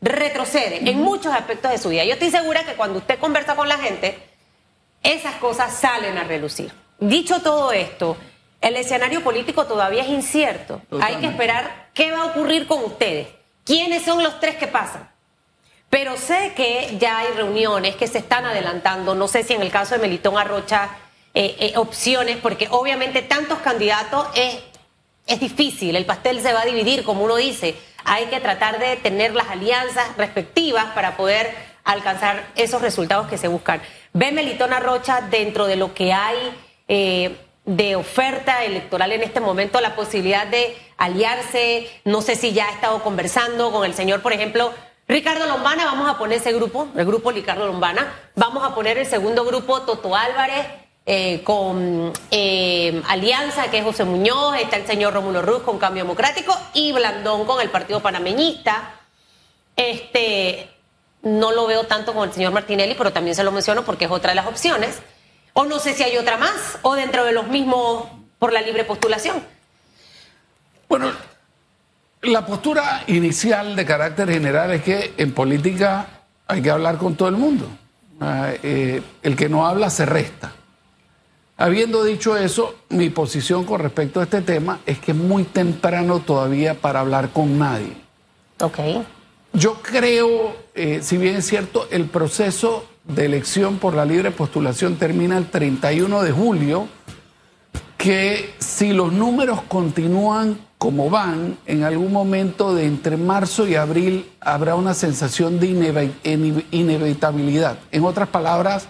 retrocede 0.00 0.88
en 0.88 1.02
muchos 1.02 1.34
aspectos 1.34 1.70
de 1.70 1.76
su 1.76 1.90
vida. 1.90 2.04
Yo 2.04 2.14
estoy 2.14 2.30
segura 2.30 2.64
que 2.64 2.76
cuando 2.76 3.00
usted 3.00 3.18
conversa 3.18 3.54
con 3.54 3.68
la 3.68 3.76
gente, 3.76 4.27
esas 5.02 5.36
cosas 5.36 5.72
salen 5.74 6.18
a 6.18 6.24
relucir. 6.24 6.72
Dicho 6.98 7.40
todo 7.40 7.72
esto, 7.72 8.16
el 8.60 8.76
escenario 8.76 9.22
político 9.22 9.66
todavía 9.66 10.02
es 10.02 10.08
incierto. 10.08 10.82
Hay 11.00 11.16
que 11.16 11.26
esperar 11.26 11.90
qué 11.94 12.10
va 12.10 12.22
a 12.22 12.26
ocurrir 12.26 12.66
con 12.66 12.84
ustedes. 12.84 13.28
¿Quiénes 13.64 14.04
son 14.04 14.22
los 14.22 14.40
tres 14.40 14.56
que 14.56 14.66
pasan? 14.66 15.08
Pero 15.90 16.16
sé 16.16 16.52
que 16.54 16.96
ya 16.98 17.18
hay 17.18 17.28
reuniones 17.34 17.96
que 17.96 18.06
se 18.06 18.18
están 18.18 18.44
adelantando. 18.44 19.14
No 19.14 19.28
sé 19.28 19.42
si 19.42 19.54
en 19.54 19.62
el 19.62 19.70
caso 19.70 19.94
de 19.94 20.00
Melitón 20.00 20.36
Arrocha 20.36 20.90
eh, 21.34 21.56
eh, 21.60 21.72
opciones, 21.76 22.38
porque 22.38 22.68
obviamente 22.70 23.22
tantos 23.22 23.58
candidatos 23.60 24.26
es, 24.34 24.56
es 25.26 25.40
difícil, 25.40 25.94
el 25.94 26.04
pastel 26.04 26.40
se 26.42 26.52
va 26.52 26.62
a 26.62 26.64
dividir, 26.64 27.04
como 27.04 27.24
uno 27.24 27.36
dice. 27.36 27.76
Hay 28.04 28.26
que 28.26 28.40
tratar 28.40 28.78
de 28.78 28.96
tener 28.96 29.34
las 29.34 29.48
alianzas 29.48 30.16
respectivas 30.16 30.86
para 30.94 31.16
poder 31.16 31.54
alcanzar 31.84 32.46
esos 32.56 32.82
resultados 32.82 33.28
que 33.28 33.38
se 33.38 33.48
buscan. 33.48 33.80
Ve 34.18 34.32
Melitona 34.32 34.80
Rocha 34.80 35.20
dentro 35.30 35.68
de 35.68 35.76
lo 35.76 35.94
que 35.94 36.12
hay 36.12 36.36
eh, 36.88 37.36
de 37.64 37.94
oferta 37.94 38.64
electoral 38.64 39.12
en 39.12 39.22
este 39.22 39.38
momento, 39.38 39.80
la 39.80 39.94
posibilidad 39.94 40.44
de 40.44 40.76
aliarse, 40.96 41.88
no 42.04 42.20
sé 42.20 42.34
si 42.34 42.52
ya 42.52 42.66
ha 42.66 42.72
estado 42.72 43.00
conversando 43.04 43.70
con 43.70 43.84
el 43.84 43.94
señor, 43.94 44.20
por 44.20 44.32
ejemplo, 44.32 44.72
Ricardo 45.06 45.46
Lombana, 45.46 45.84
vamos 45.84 46.08
a 46.08 46.18
poner 46.18 46.38
ese 46.38 46.52
grupo, 46.52 46.88
el 46.96 47.06
grupo 47.06 47.30
Ricardo 47.30 47.64
Lombana, 47.68 48.12
vamos 48.34 48.64
a 48.64 48.74
poner 48.74 48.98
el 48.98 49.06
segundo 49.06 49.44
grupo 49.44 49.82
Toto 49.82 50.16
Álvarez, 50.16 50.66
eh, 51.06 51.44
con 51.44 52.12
eh, 52.32 53.00
Alianza, 53.06 53.70
que 53.70 53.78
es 53.78 53.84
José 53.84 54.02
Muñoz, 54.02 54.56
está 54.60 54.78
el 54.78 54.86
señor 54.88 55.14
Rómulo 55.14 55.42
Ruz 55.42 55.62
con 55.62 55.78
Cambio 55.78 56.02
Democrático 56.02 56.58
y 56.74 56.90
Blandón 56.90 57.46
con 57.46 57.60
el 57.60 57.70
Partido 57.70 58.00
Panameñista. 58.00 58.94
Este, 59.76 60.68
no 61.22 61.52
lo 61.52 61.66
veo 61.66 61.84
tanto 61.84 62.14
con 62.14 62.28
el 62.28 62.34
señor 62.34 62.52
Martinelli, 62.52 62.94
pero 62.96 63.12
también 63.12 63.34
se 63.34 63.44
lo 63.44 63.52
menciono 63.52 63.84
porque 63.84 64.04
es 64.06 64.10
otra 64.10 64.30
de 64.30 64.36
las 64.36 64.46
opciones. 64.46 65.00
O 65.52 65.64
no 65.64 65.78
sé 65.78 65.94
si 65.94 66.02
hay 66.02 66.16
otra 66.16 66.36
más, 66.36 66.78
o 66.82 66.94
dentro 66.94 67.24
de 67.24 67.32
los 67.32 67.48
mismos 67.48 68.06
por 68.38 68.52
la 68.52 68.60
libre 68.60 68.84
postulación. 68.84 69.42
Bueno, 70.88 71.10
la 72.22 72.46
postura 72.46 73.02
inicial 73.08 73.76
de 73.76 73.84
carácter 73.84 74.30
general 74.30 74.70
es 74.72 74.82
que 74.82 75.14
en 75.16 75.32
política 75.32 76.06
hay 76.46 76.62
que 76.62 76.70
hablar 76.70 76.96
con 76.98 77.16
todo 77.16 77.28
el 77.28 77.36
mundo. 77.36 77.68
Ah, 78.20 78.52
eh, 78.62 79.02
el 79.22 79.36
que 79.36 79.48
no 79.48 79.66
habla 79.66 79.90
se 79.90 80.06
resta. 80.06 80.52
Habiendo 81.56 82.04
dicho 82.04 82.36
eso, 82.36 82.76
mi 82.88 83.10
posición 83.10 83.64
con 83.64 83.80
respecto 83.80 84.20
a 84.20 84.24
este 84.24 84.42
tema 84.42 84.80
es 84.86 84.98
que 85.00 85.10
es 85.10 85.16
muy 85.16 85.42
temprano 85.44 86.20
todavía 86.20 86.74
para 86.74 87.00
hablar 87.00 87.30
con 87.30 87.58
nadie. 87.58 87.96
Ok. 88.60 88.78
Yo 89.52 89.74
creo, 89.82 90.54
eh, 90.74 91.00
si 91.02 91.16
bien 91.16 91.36
es 91.36 91.46
cierto, 91.46 91.88
el 91.90 92.04
proceso 92.06 92.84
de 93.04 93.24
elección 93.24 93.78
por 93.78 93.94
la 93.94 94.04
libre 94.04 94.30
postulación 94.30 94.96
termina 94.96 95.38
el 95.38 95.46
31 95.46 96.22
de 96.22 96.30
julio, 96.30 96.88
que 97.96 98.54
si 98.58 98.92
los 98.92 99.12
números 99.12 99.62
continúan 99.62 100.58
como 100.78 101.10
van, 101.10 101.58
en 101.66 101.82
algún 101.82 102.12
momento 102.12 102.74
de 102.74 102.86
entre 102.86 103.16
marzo 103.16 103.66
y 103.66 103.74
abril 103.74 104.30
habrá 104.40 104.76
una 104.76 104.94
sensación 104.94 105.58
de 105.58 105.66
inevitabilidad. 106.70 107.78
En 107.90 108.04
otras 108.04 108.28
palabras, 108.28 108.86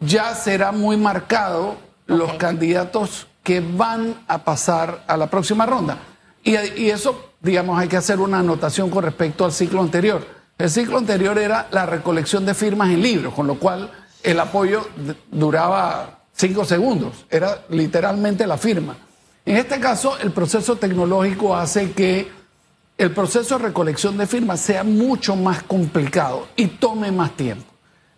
ya 0.00 0.34
será 0.34 0.72
muy 0.72 0.98
marcado 0.98 1.76
los 2.06 2.34
candidatos 2.34 3.28
que 3.42 3.60
van 3.60 4.14
a 4.28 4.44
pasar 4.44 5.02
a 5.06 5.16
la 5.16 5.30
próxima 5.30 5.64
ronda. 5.64 5.96
Y, 6.44 6.90
eso, 6.90 7.32
digamos, 7.40 7.78
hay 7.78 7.88
que 7.88 7.96
hacer 7.96 8.18
una 8.18 8.40
anotación 8.40 8.90
con 8.90 9.04
respecto 9.04 9.44
al 9.44 9.52
ciclo 9.52 9.80
anterior. 9.80 10.26
El 10.58 10.70
ciclo 10.70 10.98
anterior 10.98 11.38
era 11.38 11.68
la 11.70 11.86
recolección 11.86 12.44
de 12.44 12.54
firmas 12.54 12.90
en 12.90 13.02
libros, 13.02 13.32
con 13.34 13.46
lo 13.46 13.56
cual 13.56 13.90
el 14.22 14.38
apoyo 14.40 14.86
duraba 15.30 16.22
cinco 16.34 16.64
segundos, 16.64 17.26
era 17.30 17.64
literalmente 17.68 18.46
la 18.46 18.58
firma. 18.58 18.96
En 19.44 19.56
este 19.56 19.80
caso, 19.80 20.18
el 20.18 20.30
proceso 20.30 20.76
tecnológico 20.76 21.56
hace 21.56 21.92
que 21.92 22.30
el 22.98 23.12
proceso 23.12 23.58
de 23.58 23.64
recolección 23.64 24.16
de 24.16 24.26
firmas 24.26 24.60
sea 24.60 24.84
mucho 24.84 25.34
más 25.34 25.62
complicado 25.62 26.48
y 26.56 26.66
tome 26.66 27.10
más 27.10 27.36
tiempo. 27.36 27.64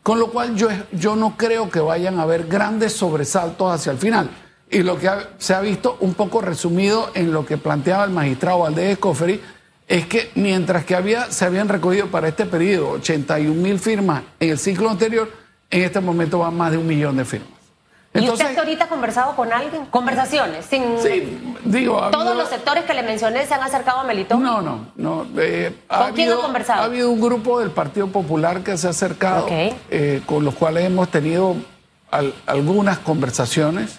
Con 0.02 0.18
lo 0.18 0.30
cual 0.30 0.54
yo, 0.54 0.68
yo 0.92 1.16
no 1.16 1.36
creo 1.36 1.70
que 1.70 1.80
vayan 1.80 2.18
a 2.18 2.22
haber 2.22 2.46
grandes 2.46 2.92
sobresaltos 2.92 3.72
hacia 3.72 3.92
el 3.92 3.98
final. 3.98 4.28
Y 4.70 4.82
lo 4.82 4.98
que 4.98 5.10
se 5.38 5.54
ha 5.54 5.60
visto 5.60 5.96
un 6.00 6.14
poco 6.14 6.40
resumido 6.40 7.10
en 7.14 7.32
lo 7.32 7.46
que 7.46 7.58
planteaba 7.58 8.04
el 8.04 8.10
magistrado 8.10 8.60
Valdés 8.60 8.92
Escoferi 8.92 9.40
es 9.86 10.06
que 10.06 10.30
mientras 10.34 10.84
que 10.84 10.94
había, 10.94 11.30
se 11.30 11.44
habían 11.44 11.68
recogido 11.68 12.06
para 12.08 12.28
este 12.28 12.46
periodo 12.46 12.92
81 12.92 13.54
mil 13.54 13.78
firmas 13.78 14.22
en 14.40 14.50
el 14.50 14.58
ciclo 14.58 14.88
anterior, 14.90 15.30
en 15.70 15.82
este 15.82 16.00
momento 16.00 16.38
van 16.38 16.56
más 16.56 16.72
de 16.72 16.78
un 16.78 16.86
millón 16.86 17.16
de 17.16 17.24
firmas. 17.24 17.54
¿Y 18.14 18.30
usted 18.30 18.56
ahorita 18.56 18.84
ha 18.84 18.88
conversado 18.88 19.34
con 19.34 19.52
alguien? 19.52 19.86
Conversaciones, 19.86 20.64
sin... 20.66 21.00
Sí, 21.00 21.56
digo... 21.64 22.00
¿Todos 22.12 22.36
los 22.36 22.48
sectores 22.48 22.84
que 22.84 22.94
le 22.94 23.02
mencioné 23.02 23.44
se 23.44 23.54
han 23.54 23.62
acercado 23.62 24.00
a 24.00 24.04
Melitón? 24.04 24.40
No, 24.40 24.62
no, 24.62 24.86
no. 24.94 25.26
Eh, 25.36 25.74
¿Con 25.88 26.12
quién 26.12 26.30
ha 26.30 26.36
conversado? 26.36 26.82
Ha 26.82 26.84
habido 26.84 27.10
un 27.10 27.20
grupo 27.20 27.58
del 27.58 27.70
Partido 27.70 28.06
Popular 28.06 28.62
que 28.62 28.78
se 28.78 28.86
ha 28.86 28.90
acercado, 28.90 29.46
eh, 29.50 30.22
con 30.26 30.44
los 30.44 30.54
cuales 30.54 30.84
hemos 30.84 31.08
tenido 31.08 31.56
algunas 32.46 32.98
conversaciones, 32.98 33.98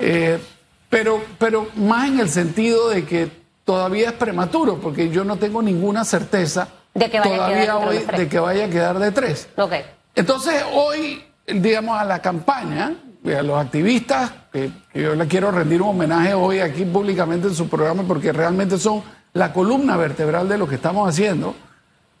eh, 0.00 0.40
pero, 0.88 1.22
pero 1.38 1.68
más 1.76 2.08
en 2.08 2.20
el 2.20 2.28
sentido 2.28 2.88
de 2.88 3.04
que 3.04 3.30
todavía 3.64 4.08
es 4.08 4.14
prematuro, 4.14 4.78
porque 4.80 5.10
yo 5.10 5.24
no 5.24 5.36
tengo 5.36 5.62
ninguna 5.62 6.04
certeza 6.04 6.68
de 6.94 7.08
que 7.08 7.20
vaya 7.20 7.36
todavía 7.36 7.56
a 7.56 7.60
quedar 7.60 7.88
hoy 7.88 7.98
de 8.16 8.28
que 8.28 8.38
vaya 8.40 8.64
a 8.64 8.68
quedar 8.68 8.98
de 8.98 9.12
tres. 9.12 9.48
Okay. 9.56 9.84
Entonces, 10.14 10.64
hoy, 10.72 11.22
digamos, 11.46 11.98
a 11.98 12.04
la 12.04 12.20
campaña 12.20 12.96
a 13.24 13.42
los 13.42 13.58
activistas, 13.58 14.32
que, 14.52 14.72
yo 14.94 15.14
le 15.14 15.26
quiero 15.26 15.50
rendir 15.50 15.82
un 15.82 15.90
homenaje 15.90 16.34
hoy 16.34 16.60
aquí 16.60 16.84
públicamente 16.84 17.48
en 17.48 17.54
su 17.54 17.68
programa 17.68 18.02
porque 18.02 18.32
realmente 18.32 18.78
son 18.78 19.02
la 19.34 19.52
columna 19.52 19.96
vertebral 19.96 20.48
de 20.48 20.58
lo 20.58 20.66
que 20.66 20.76
estamos 20.76 21.08
haciendo, 21.08 21.54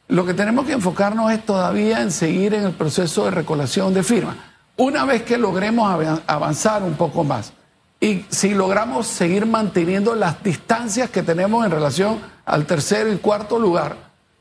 lo 0.08 0.26
que 0.26 0.34
tenemos 0.34 0.66
que 0.66 0.72
enfocarnos 0.72 1.32
es 1.32 1.44
todavía 1.44 2.02
en 2.02 2.10
seguir 2.10 2.54
en 2.54 2.64
el 2.64 2.72
proceso 2.72 3.24
de 3.24 3.30
recolección 3.30 3.94
de 3.94 4.02
firmas. 4.02 4.36
Una 4.76 5.04
vez 5.04 5.22
que 5.22 5.38
logremos 5.38 6.20
avanzar 6.26 6.82
un 6.82 6.94
poco 6.94 7.24
más 7.24 7.52
y 8.00 8.24
si 8.30 8.54
logramos 8.54 9.06
seguir 9.06 9.44
manteniendo 9.44 10.14
las 10.14 10.42
distancias 10.42 11.10
que 11.10 11.22
tenemos 11.22 11.64
en 11.66 11.70
relación 11.70 12.18
al 12.46 12.64
tercer 12.64 13.06
y 13.08 13.16
cuarto 13.18 13.58
lugar, 13.58 13.94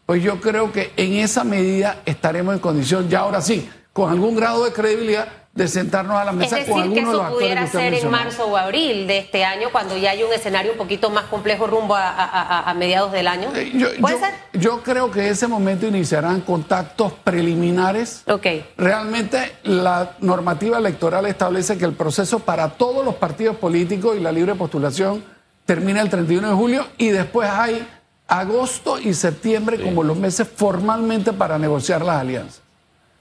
pues 0.05 0.23
yo 0.23 0.39
creo 0.39 0.71
que 0.71 0.93
en 0.95 1.15
esa 1.15 1.43
medida 1.43 2.01
estaremos 2.05 2.55
en 2.55 2.61
condición, 2.61 3.09
ya 3.09 3.19
ahora 3.19 3.41
sí, 3.41 3.69
con 3.99 4.09
algún 4.09 4.33
grado 4.33 4.63
de 4.63 4.71
credibilidad, 4.71 5.27
de 5.53 5.67
sentarnos 5.67 6.15
a 6.15 6.23
la 6.23 6.31
mesa 6.31 6.57
es 6.57 6.67
decir, 6.67 6.83
con 6.83 6.93
que 6.93 7.01
eso 7.01 7.21
de 7.21 7.31
pudiera 7.31 7.67
ser 7.67 7.93
en 7.93 8.09
marzo 8.09 8.45
o 8.45 8.55
abril 8.55 9.07
de 9.07 9.17
este 9.17 9.43
año, 9.43 9.73
cuando 9.73 9.97
ya 9.97 10.11
hay 10.11 10.23
un 10.23 10.31
escenario 10.31 10.71
un 10.71 10.77
poquito 10.77 11.09
más 11.09 11.25
complejo 11.25 11.67
rumbo 11.67 11.95
a, 11.97 12.73
mediados 12.77 13.11
del 13.11 13.27
año. 13.27 13.53
Eh, 13.53 13.73
yo, 13.75 13.87
¿Puede 13.99 14.19
ser? 14.19 14.33
Yo 14.53 14.81
creo 14.83 15.11
que 15.11 15.27
ese 15.27 15.49
momento 15.49 15.85
iniciarán 15.85 16.39
contactos 16.39 17.11
preliminares. 17.25 18.23
Ok. 18.25 18.45
Realmente 18.77 19.57
la 19.63 20.15
normativa 20.21 20.77
electoral 20.77 21.25
establece 21.25 21.77
que 21.77 21.83
el 21.83 21.93
proceso 21.93 22.39
para 22.39 22.69
todos 22.69 23.03
los 23.03 23.15
partidos 23.15 23.57
políticos 23.57 24.15
y 24.17 24.21
la 24.21 24.31
libre 24.31 24.55
postulación 24.55 25.25
termina 25.65 25.99
el 25.99 26.09
31 26.09 26.47
de 26.47 26.55
julio 26.55 26.85
y 26.97 27.09
después 27.09 27.49
hay 27.49 27.85
agosto 28.29 28.97
y 28.97 29.13
septiembre 29.13 29.77
como 29.83 30.03
los 30.03 30.15
meses 30.15 30.47
formalmente 30.47 31.33
para 31.33 31.57
negociar 31.57 32.05
las 32.05 32.21
alianzas. 32.21 32.68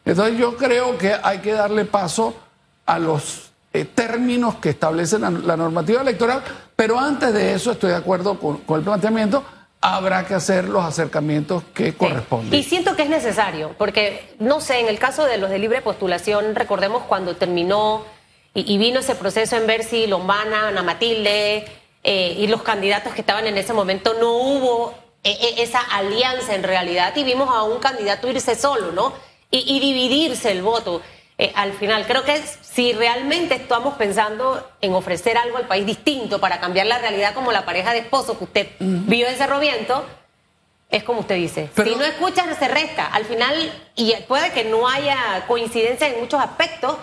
Entonces 0.09 0.39
yo 0.39 0.57
creo 0.57 0.97
que 0.97 1.15
hay 1.23 1.39
que 1.39 1.53
darle 1.53 1.85
paso 1.85 2.35
a 2.87 2.99
los 2.99 3.51
eh, 3.75 3.85
términos 3.85 4.55
que 4.55 4.71
establece 4.71 5.19
la, 5.19 5.29
normativa 5.29 6.01
electoral, 6.01 6.43
pero 6.75 6.99
antes 6.99 7.35
de 7.35 7.53
eso 7.53 7.73
estoy 7.73 7.91
de 7.91 7.97
acuerdo 7.97 8.41
con, 8.41 8.63
el 8.79 8.83
planteamiento, 8.83 9.45
habrá 9.83 10.25
que 10.27 10.33
hacer 10.33 10.65
los 10.65 10.83
acercamientos 10.83 11.63
que 11.75 11.93
corresponden. 11.93 12.59
Y 12.59 12.63
siento 12.63 12.97
que 12.97 13.03
es 13.03 13.11
necesario, 13.11 13.75
porque 13.77 14.35
no 14.39 14.63
sé, 14.63 14.81
en 14.81 14.89
el 14.89 14.99
caso 14.99 15.27
de 15.27 15.37
los 15.37 15.51
de 15.51 15.59
libre 15.59 15.83
postulación, 15.83 16.55
recordemos 16.55 17.03
cuando 17.03 17.37
terminó 17.37 18.07
y, 18.55 18.79
vino 18.79 19.01
ese 19.01 19.15
proceso 19.15 19.57
en 19.57 19.67
ver 19.67 19.85
si 19.85 20.07
Lombana, 20.07 20.69
Ana 20.69 20.83
Matilde 20.83 21.67
eh, 22.03 22.35
y 22.39 22.47
los 22.47 22.63
candidatos 22.63 23.13
que 23.13 23.21
estaban 23.21 23.47
en 23.47 23.59
ese 23.59 23.75
momento, 23.75 24.15
no 24.19 24.33
hubo 24.33 24.95
eh, 25.23 25.57
esa 25.59 25.81
alianza 25.81 26.55
en 26.55 26.63
realidad 26.63 27.15
y 27.15 27.25
vimos 27.25 27.51
a 27.55 27.63
un 27.65 27.79
candidato 27.79 28.27
irse 28.27 28.55
solo, 28.55 28.91
¿no? 28.91 29.29
Y, 29.51 29.81
dividirse 29.81 30.53
el 30.53 30.63
voto. 30.63 31.03
Eh, 31.39 31.53
al 31.55 31.73
final, 31.73 32.07
creo 32.07 32.25
que 32.25 32.43
si 32.63 32.93
realmente 32.93 33.55
estamos 33.55 33.95
pensando 33.95 34.69
en 34.81 34.93
ofrecer 34.95 35.39
algo 35.39 35.57
al 35.57 35.67
país 35.67 35.87
distinto 35.87 36.41
para 36.41 36.61
cambiar 36.61 36.87
la 36.87 36.99
realidad 36.99 37.33
como 37.35 37.53
la 37.53 37.65
pareja 37.65 37.93
de 37.93 38.01
esposo 38.01 38.37
que 38.37 38.45
usted 38.45 38.69
vio 38.81 39.29
en 39.29 39.37
Cerro 39.37 39.61
Viento, 39.61 40.05
es 40.91 41.05
como 41.05 41.21
usted 41.21 41.37
dice. 41.37 41.71
si 41.75 41.95
no 41.95 42.05
escuchas, 42.05 42.47
se 42.59 42.69
resta. 42.69 43.07
Al 43.07 43.25
final, 43.25 43.55
y 43.95 44.15
puede 44.27 44.53
que 44.53 44.65
no 44.65 44.89
haya 44.89 45.45
coincidencia 45.47 46.09
en 46.09 46.21
muchos 46.21 46.41
aspectos, 46.41 46.97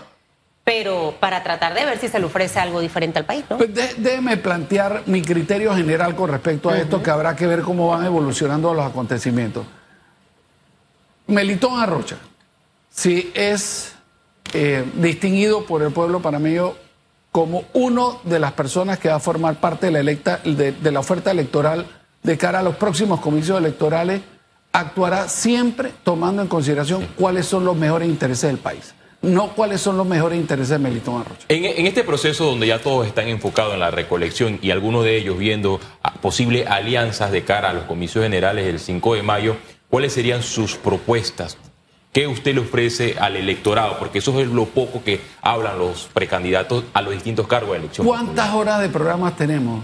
pero 0.63 1.13
para 1.19 1.43
tratar 1.43 1.75
de 1.75 1.85
ver 1.85 1.99
si 1.99 2.07
se 2.07 2.19
le 2.19 2.25
ofrece 2.25 2.59
algo 2.59 2.81
diferente 2.81 3.19
al 3.19 3.25
país. 3.25 3.45
¿no? 3.49 3.57
Pues 3.57 3.69
déjeme 3.73 4.37
plantear 4.37 5.03
mi 5.05 5.21
criterio 5.21 5.73
general 5.75 6.15
con 6.15 6.29
respecto 6.31 6.69
a 6.71 6.77
esto, 6.77 7.01
que 7.01 7.11
habrá 7.11 7.35
que 7.35 7.45
ver 7.45 7.61
cómo 7.61 7.89
van 7.89 8.05
evolucionando 8.05 8.73
los 8.73 8.85
acontecimientos. 8.85 9.65
Melitón 11.27 11.79
Arrocha 11.79 12.17
si 12.95 13.31
es 13.35 13.93
eh, 14.53 14.85
distinguido 14.95 15.65
por 15.65 15.81
el 15.81 15.91
pueblo 15.91 16.21
panameño 16.21 16.73
como 17.31 17.65
uno 17.73 18.21
de 18.23 18.39
las 18.39 18.53
personas 18.53 18.97
que 18.99 19.09
va 19.09 19.15
a 19.15 19.19
formar 19.19 19.55
parte 19.59 19.87
de 19.87 19.91
la, 19.91 19.99
electa, 19.99 20.39
de, 20.45 20.73
la 20.91 20.99
oferta 21.01 21.31
electoral 21.31 21.85
de 22.23 22.37
cara 22.37 22.59
a 22.59 22.63
los 22.63 22.75
próximos 22.77 23.19
comicios 23.19 23.57
electorales, 23.59 24.21
actuará 24.71 25.27
siempre 25.27 25.91
tomando 26.03 26.41
en 26.41 26.47
consideración 26.47 27.05
cuáles 27.17 27.45
son 27.45 27.65
los 27.65 27.75
mejores 27.75 28.07
intereses 28.07 28.49
del 28.49 28.57
país. 28.59 28.93
no 29.21 29.49
cuáles 29.55 29.81
son 29.81 29.97
los 29.97 30.05
mejores 30.07 30.39
intereses 30.39 30.69
de 30.69 30.79
Melitón 30.79 31.21
Arrocha. 31.21 31.45
En, 31.49 31.65
en 31.65 31.85
este 31.87 32.03
proceso 32.03 32.45
donde 32.45 32.67
ya 32.67 32.79
todos 32.79 33.05
están 33.07 33.27
enfocados 33.27 33.73
en 33.73 33.79
la 33.81 33.91
recolección 33.91 34.59
y 34.61 34.71
algunos 34.71 35.03
de 35.03 35.17
ellos 35.17 35.37
viendo 35.37 35.79
a- 36.03 36.13
posibles 36.13 36.67
alianzas 36.67 37.31
de 37.31 37.43
cara 37.43 37.71
a 37.71 37.73
los 37.73 37.83
comicios 37.83 38.23
generales 38.23 38.65
del 38.65 38.79
5 38.79 39.15
de 39.15 39.23
mayo, 39.23 39.57
¿cuáles 39.89 40.13
serían 40.13 40.41
sus 40.43 40.75
propuestas? 40.75 41.57
¿Qué 42.15 42.27
usted 42.27 42.55
le 42.55 42.61
ofrece 42.61 43.17
al 43.19 43.35
electorado? 43.35 43.99
Porque 43.99 44.19
eso 44.19 44.39
es 44.39 44.47
lo 44.47 44.63
poco 44.67 45.03
que 45.03 45.19
hablan 45.41 45.77
los 45.77 46.07
precandidatos 46.13 46.85
a 46.93 47.01
los 47.01 47.11
distintos 47.13 47.45
cargos 47.45 47.73
de 47.73 47.79
elección. 47.79 48.07
¿Cuántas 48.07 48.53
horas 48.53 48.79
de 48.79 48.87
programas 48.87 49.35
tenemos? 49.35 49.83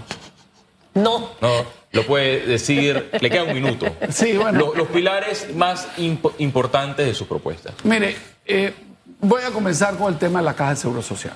No. 0.94 1.28
No, 1.42 1.50
lo 1.92 2.06
puede 2.06 2.46
decir, 2.46 3.10
le 3.20 3.28
queda 3.28 3.44
un 3.44 3.52
minuto. 3.52 3.84
Sí, 4.10 4.34
bueno. 4.38 4.58
Lo- 4.58 4.74
los 4.74 4.88
pilares 4.88 5.54
más 5.54 5.86
impo- 5.98 6.32
importantes 6.38 7.04
de 7.06 7.12
sus 7.14 7.26
propuestas. 7.28 7.74
Mire, 7.84 8.16
eh, 8.46 8.72
voy 9.20 9.42
a 9.42 9.50
comenzar 9.50 9.98
con 9.98 10.10
el 10.10 10.18
tema 10.18 10.38
de 10.38 10.46
la 10.46 10.54
Caja 10.54 10.70
de 10.70 10.76
Seguro 10.76 11.02
Social. 11.02 11.34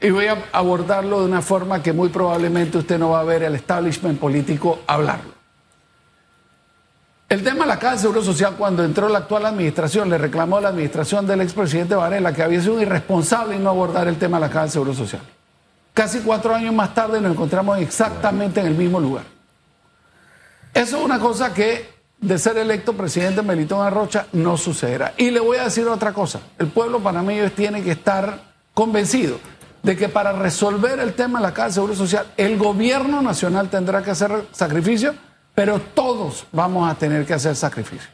Y 0.00 0.10
voy 0.10 0.26
a 0.26 0.42
abordarlo 0.50 1.20
de 1.20 1.26
una 1.26 1.40
forma 1.40 1.84
que 1.84 1.92
muy 1.92 2.08
probablemente 2.08 2.78
usted 2.78 2.98
no 2.98 3.10
va 3.10 3.20
a 3.20 3.24
ver 3.24 3.44
el 3.44 3.54
establishment 3.54 4.18
político 4.18 4.80
hablarlo. 4.88 5.29
El 7.30 7.44
tema 7.44 7.60
de 7.60 7.68
la 7.68 7.78
Caja 7.78 7.94
de 7.94 8.00
Seguro 8.00 8.24
Social, 8.24 8.56
cuando 8.58 8.82
entró 8.82 9.08
la 9.08 9.18
actual 9.18 9.46
administración, 9.46 10.10
le 10.10 10.18
reclamó 10.18 10.56
a 10.56 10.62
la 10.62 10.70
administración 10.70 11.28
del 11.28 11.42
expresidente 11.42 11.94
Varela 11.94 12.32
que 12.32 12.42
había 12.42 12.60
sido 12.60 12.82
irresponsable 12.82 13.54
en 13.54 13.62
no 13.62 13.70
abordar 13.70 14.08
el 14.08 14.18
tema 14.18 14.38
de 14.38 14.40
la 14.40 14.48
Caja 14.48 14.64
de 14.64 14.70
Seguro 14.72 14.94
Social. 14.94 15.22
Casi 15.94 16.18
cuatro 16.22 16.52
años 16.52 16.74
más 16.74 16.92
tarde 16.92 17.20
nos 17.20 17.30
encontramos 17.30 17.78
exactamente 17.78 18.58
en 18.58 18.66
el 18.66 18.74
mismo 18.74 18.98
lugar. 18.98 19.22
Eso 20.74 20.96
es 20.98 21.04
una 21.04 21.20
cosa 21.20 21.54
que 21.54 21.88
de 22.18 22.36
ser 22.36 22.58
electo 22.58 22.94
presidente 22.94 23.42
Melitón 23.42 23.86
Arrocha 23.86 24.26
no 24.32 24.56
sucederá. 24.56 25.14
Y 25.16 25.30
le 25.30 25.38
voy 25.38 25.58
a 25.58 25.64
decir 25.64 25.86
otra 25.86 26.12
cosa. 26.12 26.40
El 26.58 26.66
pueblo 26.66 26.98
panameño 26.98 27.48
tiene 27.52 27.84
que 27.84 27.92
estar 27.92 28.40
convencido 28.74 29.38
de 29.84 29.96
que 29.96 30.08
para 30.08 30.32
resolver 30.32 30.98
el 30.98 31.12
tema 31.12 31.38
de 31.38 31.46
la 31.46 31.54
Caja 31.54 31.68
de 31.68 31.74
Seguro 31.74 31.94
Social, 31.94 32.26
el 32.36 32.58
gobierno 32.58 33.22
nacional 33.22 33.70
tendrá 33.70 34.02
que 34.02 34.10
hacer 34.10 34.46
sacrificios, 34.50 35.14
pero 35.60 35.78
todos 35.78 36.46
vamos 36.52 36.90
a 36.90 36.94
tener 36.94 37.26
que 37.26 37.34
hacer 37.34 37.54
sacrificios 37.54 38.08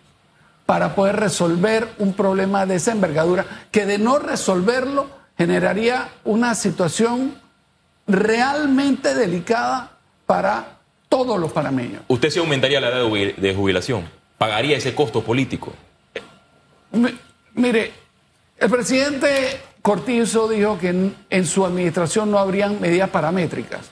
para 0.67 0.97
poder 0.97 1.15
resolver 1.15 1.89
un 1.99 2.13
problema 2.13 2.67
de 2.67 2.75
esa 2.75 2.91
envergadura 2.91 3.47
que 3.71 3.87
de 3.87 3.99
no 3.99 4.19
resolverlo 4.19 5.07
generaría 5.39 6.09
una 6.25 6.57
situación 6.57 7.39
realmente 8.09 9.15
delicada 9.15 9.93
para 10.27 10.79
todos 11.09 11.39
los 11.39 11.53
panameños. 11.53 12.03
¿Usted 12.09 12.31
se 12.31 12.41
aumentaría 12.41 12.81
la 12.81 12.89
edad 12.89 12.97
de 13.05 13.09
jubil- 13.09 13.37
de 13.37 13.55
jubilación? 13.55 14.09
¿Pagaría 14.39 14.77
ese 14.77 14.93
costo 14.93 15.23
político? 15.23 15.73
Mi- 16.91 17.17
Mire, 17.55 17.93
el 18.59 18.69
presidente 18.69 19.61
Cortizo 19.83 20.49
dijo 20.49 20.81
que 20.81 20.89
en, 20.89 21.15
en 21.31 21.47
su 21.47 21.65
administración 21.65 22.29
no 22.33 22.41
habrían 22.41 22.81
medidas 22.81 23.09
paramétricas 23.11 23.83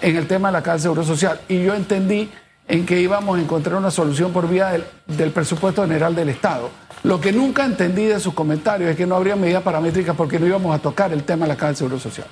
en 0.00 0.16
el 0.16 0.26
tema 0.26 0.48
de 0.48 0.52
la 0.52 0.62
Caja 0.62 0.76
de 0.78 0.82
Seguro 0.84 1.04
Social. 1.04 1.42
Y 1.46 1.62
yo 1.62 1.74
entendí 1.74 2.30
en 2.72 2.86
que 2.86 2.98
íbamos 2.98 3.38
a 3.38 3.42
encontrar 3.42 3.76
una 3.76 3.90
solución 3.90 4.32
por 4.32 4.48
vía 4.48 4.68
del, 4.68 4.84
del 5.06 5.30
presupuesto 5.30 5.82
general 5.82 6.14
del 6.14 6.30
Estado. 6.30 6.70
Lo 7.02 7.20
que 7.20 7.30
nunca 7.30 7.66
entendí 7.66 8.06
de 8.06 8.18
sus 8.18 8.32
comentarios 8.32 8.90
es 8.90 8.96
que 8.96 9.04
no 9.04 9.14
habría 9.14 9.36
medidas 9.36 9.62
paramétricas 9.62 10.16
porque 10.16 10.38
no 10.38 10.46
íbamos 10.46 10.74
a 10.74 10.78
tocar 10.78 11.12
el 11.12 11.22
tema 11.22 11.44
de 11.44 11.50
la 11.50 11.56
Caja 11.56 11.72
de 11.72 11.76
Seguro 11.76 11.98
Social. 11.98 12.26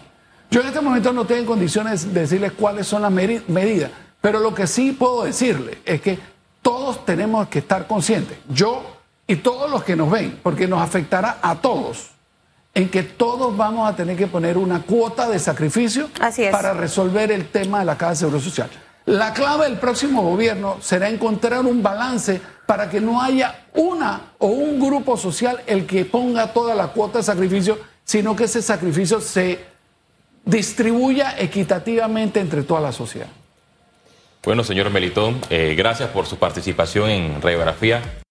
Yo 0.51 0.63
en 0.63 0.69
este 0.69 0.81
momento 0.81 1.13
no 1.13 1.27
tengo 1.27 1.41
en 1.41 1.47
condiciones 1.47 2.15
de 2.15 2.21
decirles 2.23 2.53
cuáles 2.53 2.87
son 2.87 3.03
las 3.03 3.13
medidas, 3.13 3.91
pero 4.23 4.39
lo 4.41 4.55
que 4.55 4.67
sí 4.67 4.93
puedo 4.93 5.25
decirle 5.25 5.77
es 5.85 6.01
que 6.01 6.19
todos 6.63 7.05
tenemos 7.05 7.47
que 7.49 7.59
estar 7.59 7.87
conscientes, 7.87 8.39
yo 8.49 8.97
y 9.27 9.37
todos 9.37 9.71
los 9.71 9.85
que 9.85 9.95
nos 9.95 10.11
ven, 10.11 10.41
porque 10.43 10.67
nos 10.67 10.81
afectará 10.81 11.37
a 11.43 11.57
todos, 11.57 12.13
en 12.73 12.89
que 12.89 13.03
todos 13.03 13.55
vamos 13.55 13.87
a 13.87 13.95
tener 13.95 14.17
que 14.17 14.27
poner 14.27 14.57
una 14.57 14.81
cuota 14.81 15.29
de 15.29 15.39
sacrificio 15.39 16.09
Así 16.19 16.45
es. 16.45 16.51
para 16.51 16.73
resolver 16.73 17.31
el 17.31 17.49
tema 17.49 17.81
de 17.81 17.85
la 17.85 17.99
Caja 17.99 18.13
de 18.13 18.17
Seguro 18.17 18.41
Social. 18.41 18.71
La 19.11 19.35
clave 19.35 19.65
del 19.65 19.77
próximo 19.77 20.23
gobierno 20.23 20.77
será 20.81 21.09
encontrar 21.09 21.67
un 21.67 21.83
balance 21.83 22.41
para 22.65 22.89
que 22.89 23.01
no 23.01 23.21
haya 23.21 23.65
una 23.75 24.35
o 24.39 24.47
un 24.47 24.79
grupo 24.79 25.17
social 25.17 25.61
el 25.67 25.85
que 25.85 26.05
ponga 26.05 26.53
toda 26.53 26.77
la 26.77 26.93
cuota 26.93 27.19
de 27.19 27.25
sacrificio, 27.25 27.77
sino 28.05 28.37
que 28.37 28.45
ese 28.45 28.63
sacrificio 28.63 29.21
se 29.21 29.65
distribuya 30.45 31.35
equitativamente 31.41 32.39
entre 32.39 32.63
toda 32.63 32.81
la 32.83 32.93
sociedad. 32.93 33.27
Bueno, 34.45 34.63
señor 34.63 34.91
Melitón, 34.91 35.41
eh, 35.51 35.75
gracias 35.77 36.11
por 36.11 36.27
su 36.27 36.37
participación 36.37 37.11
en 37.11 37.43
Radiografía. 37.43 38.21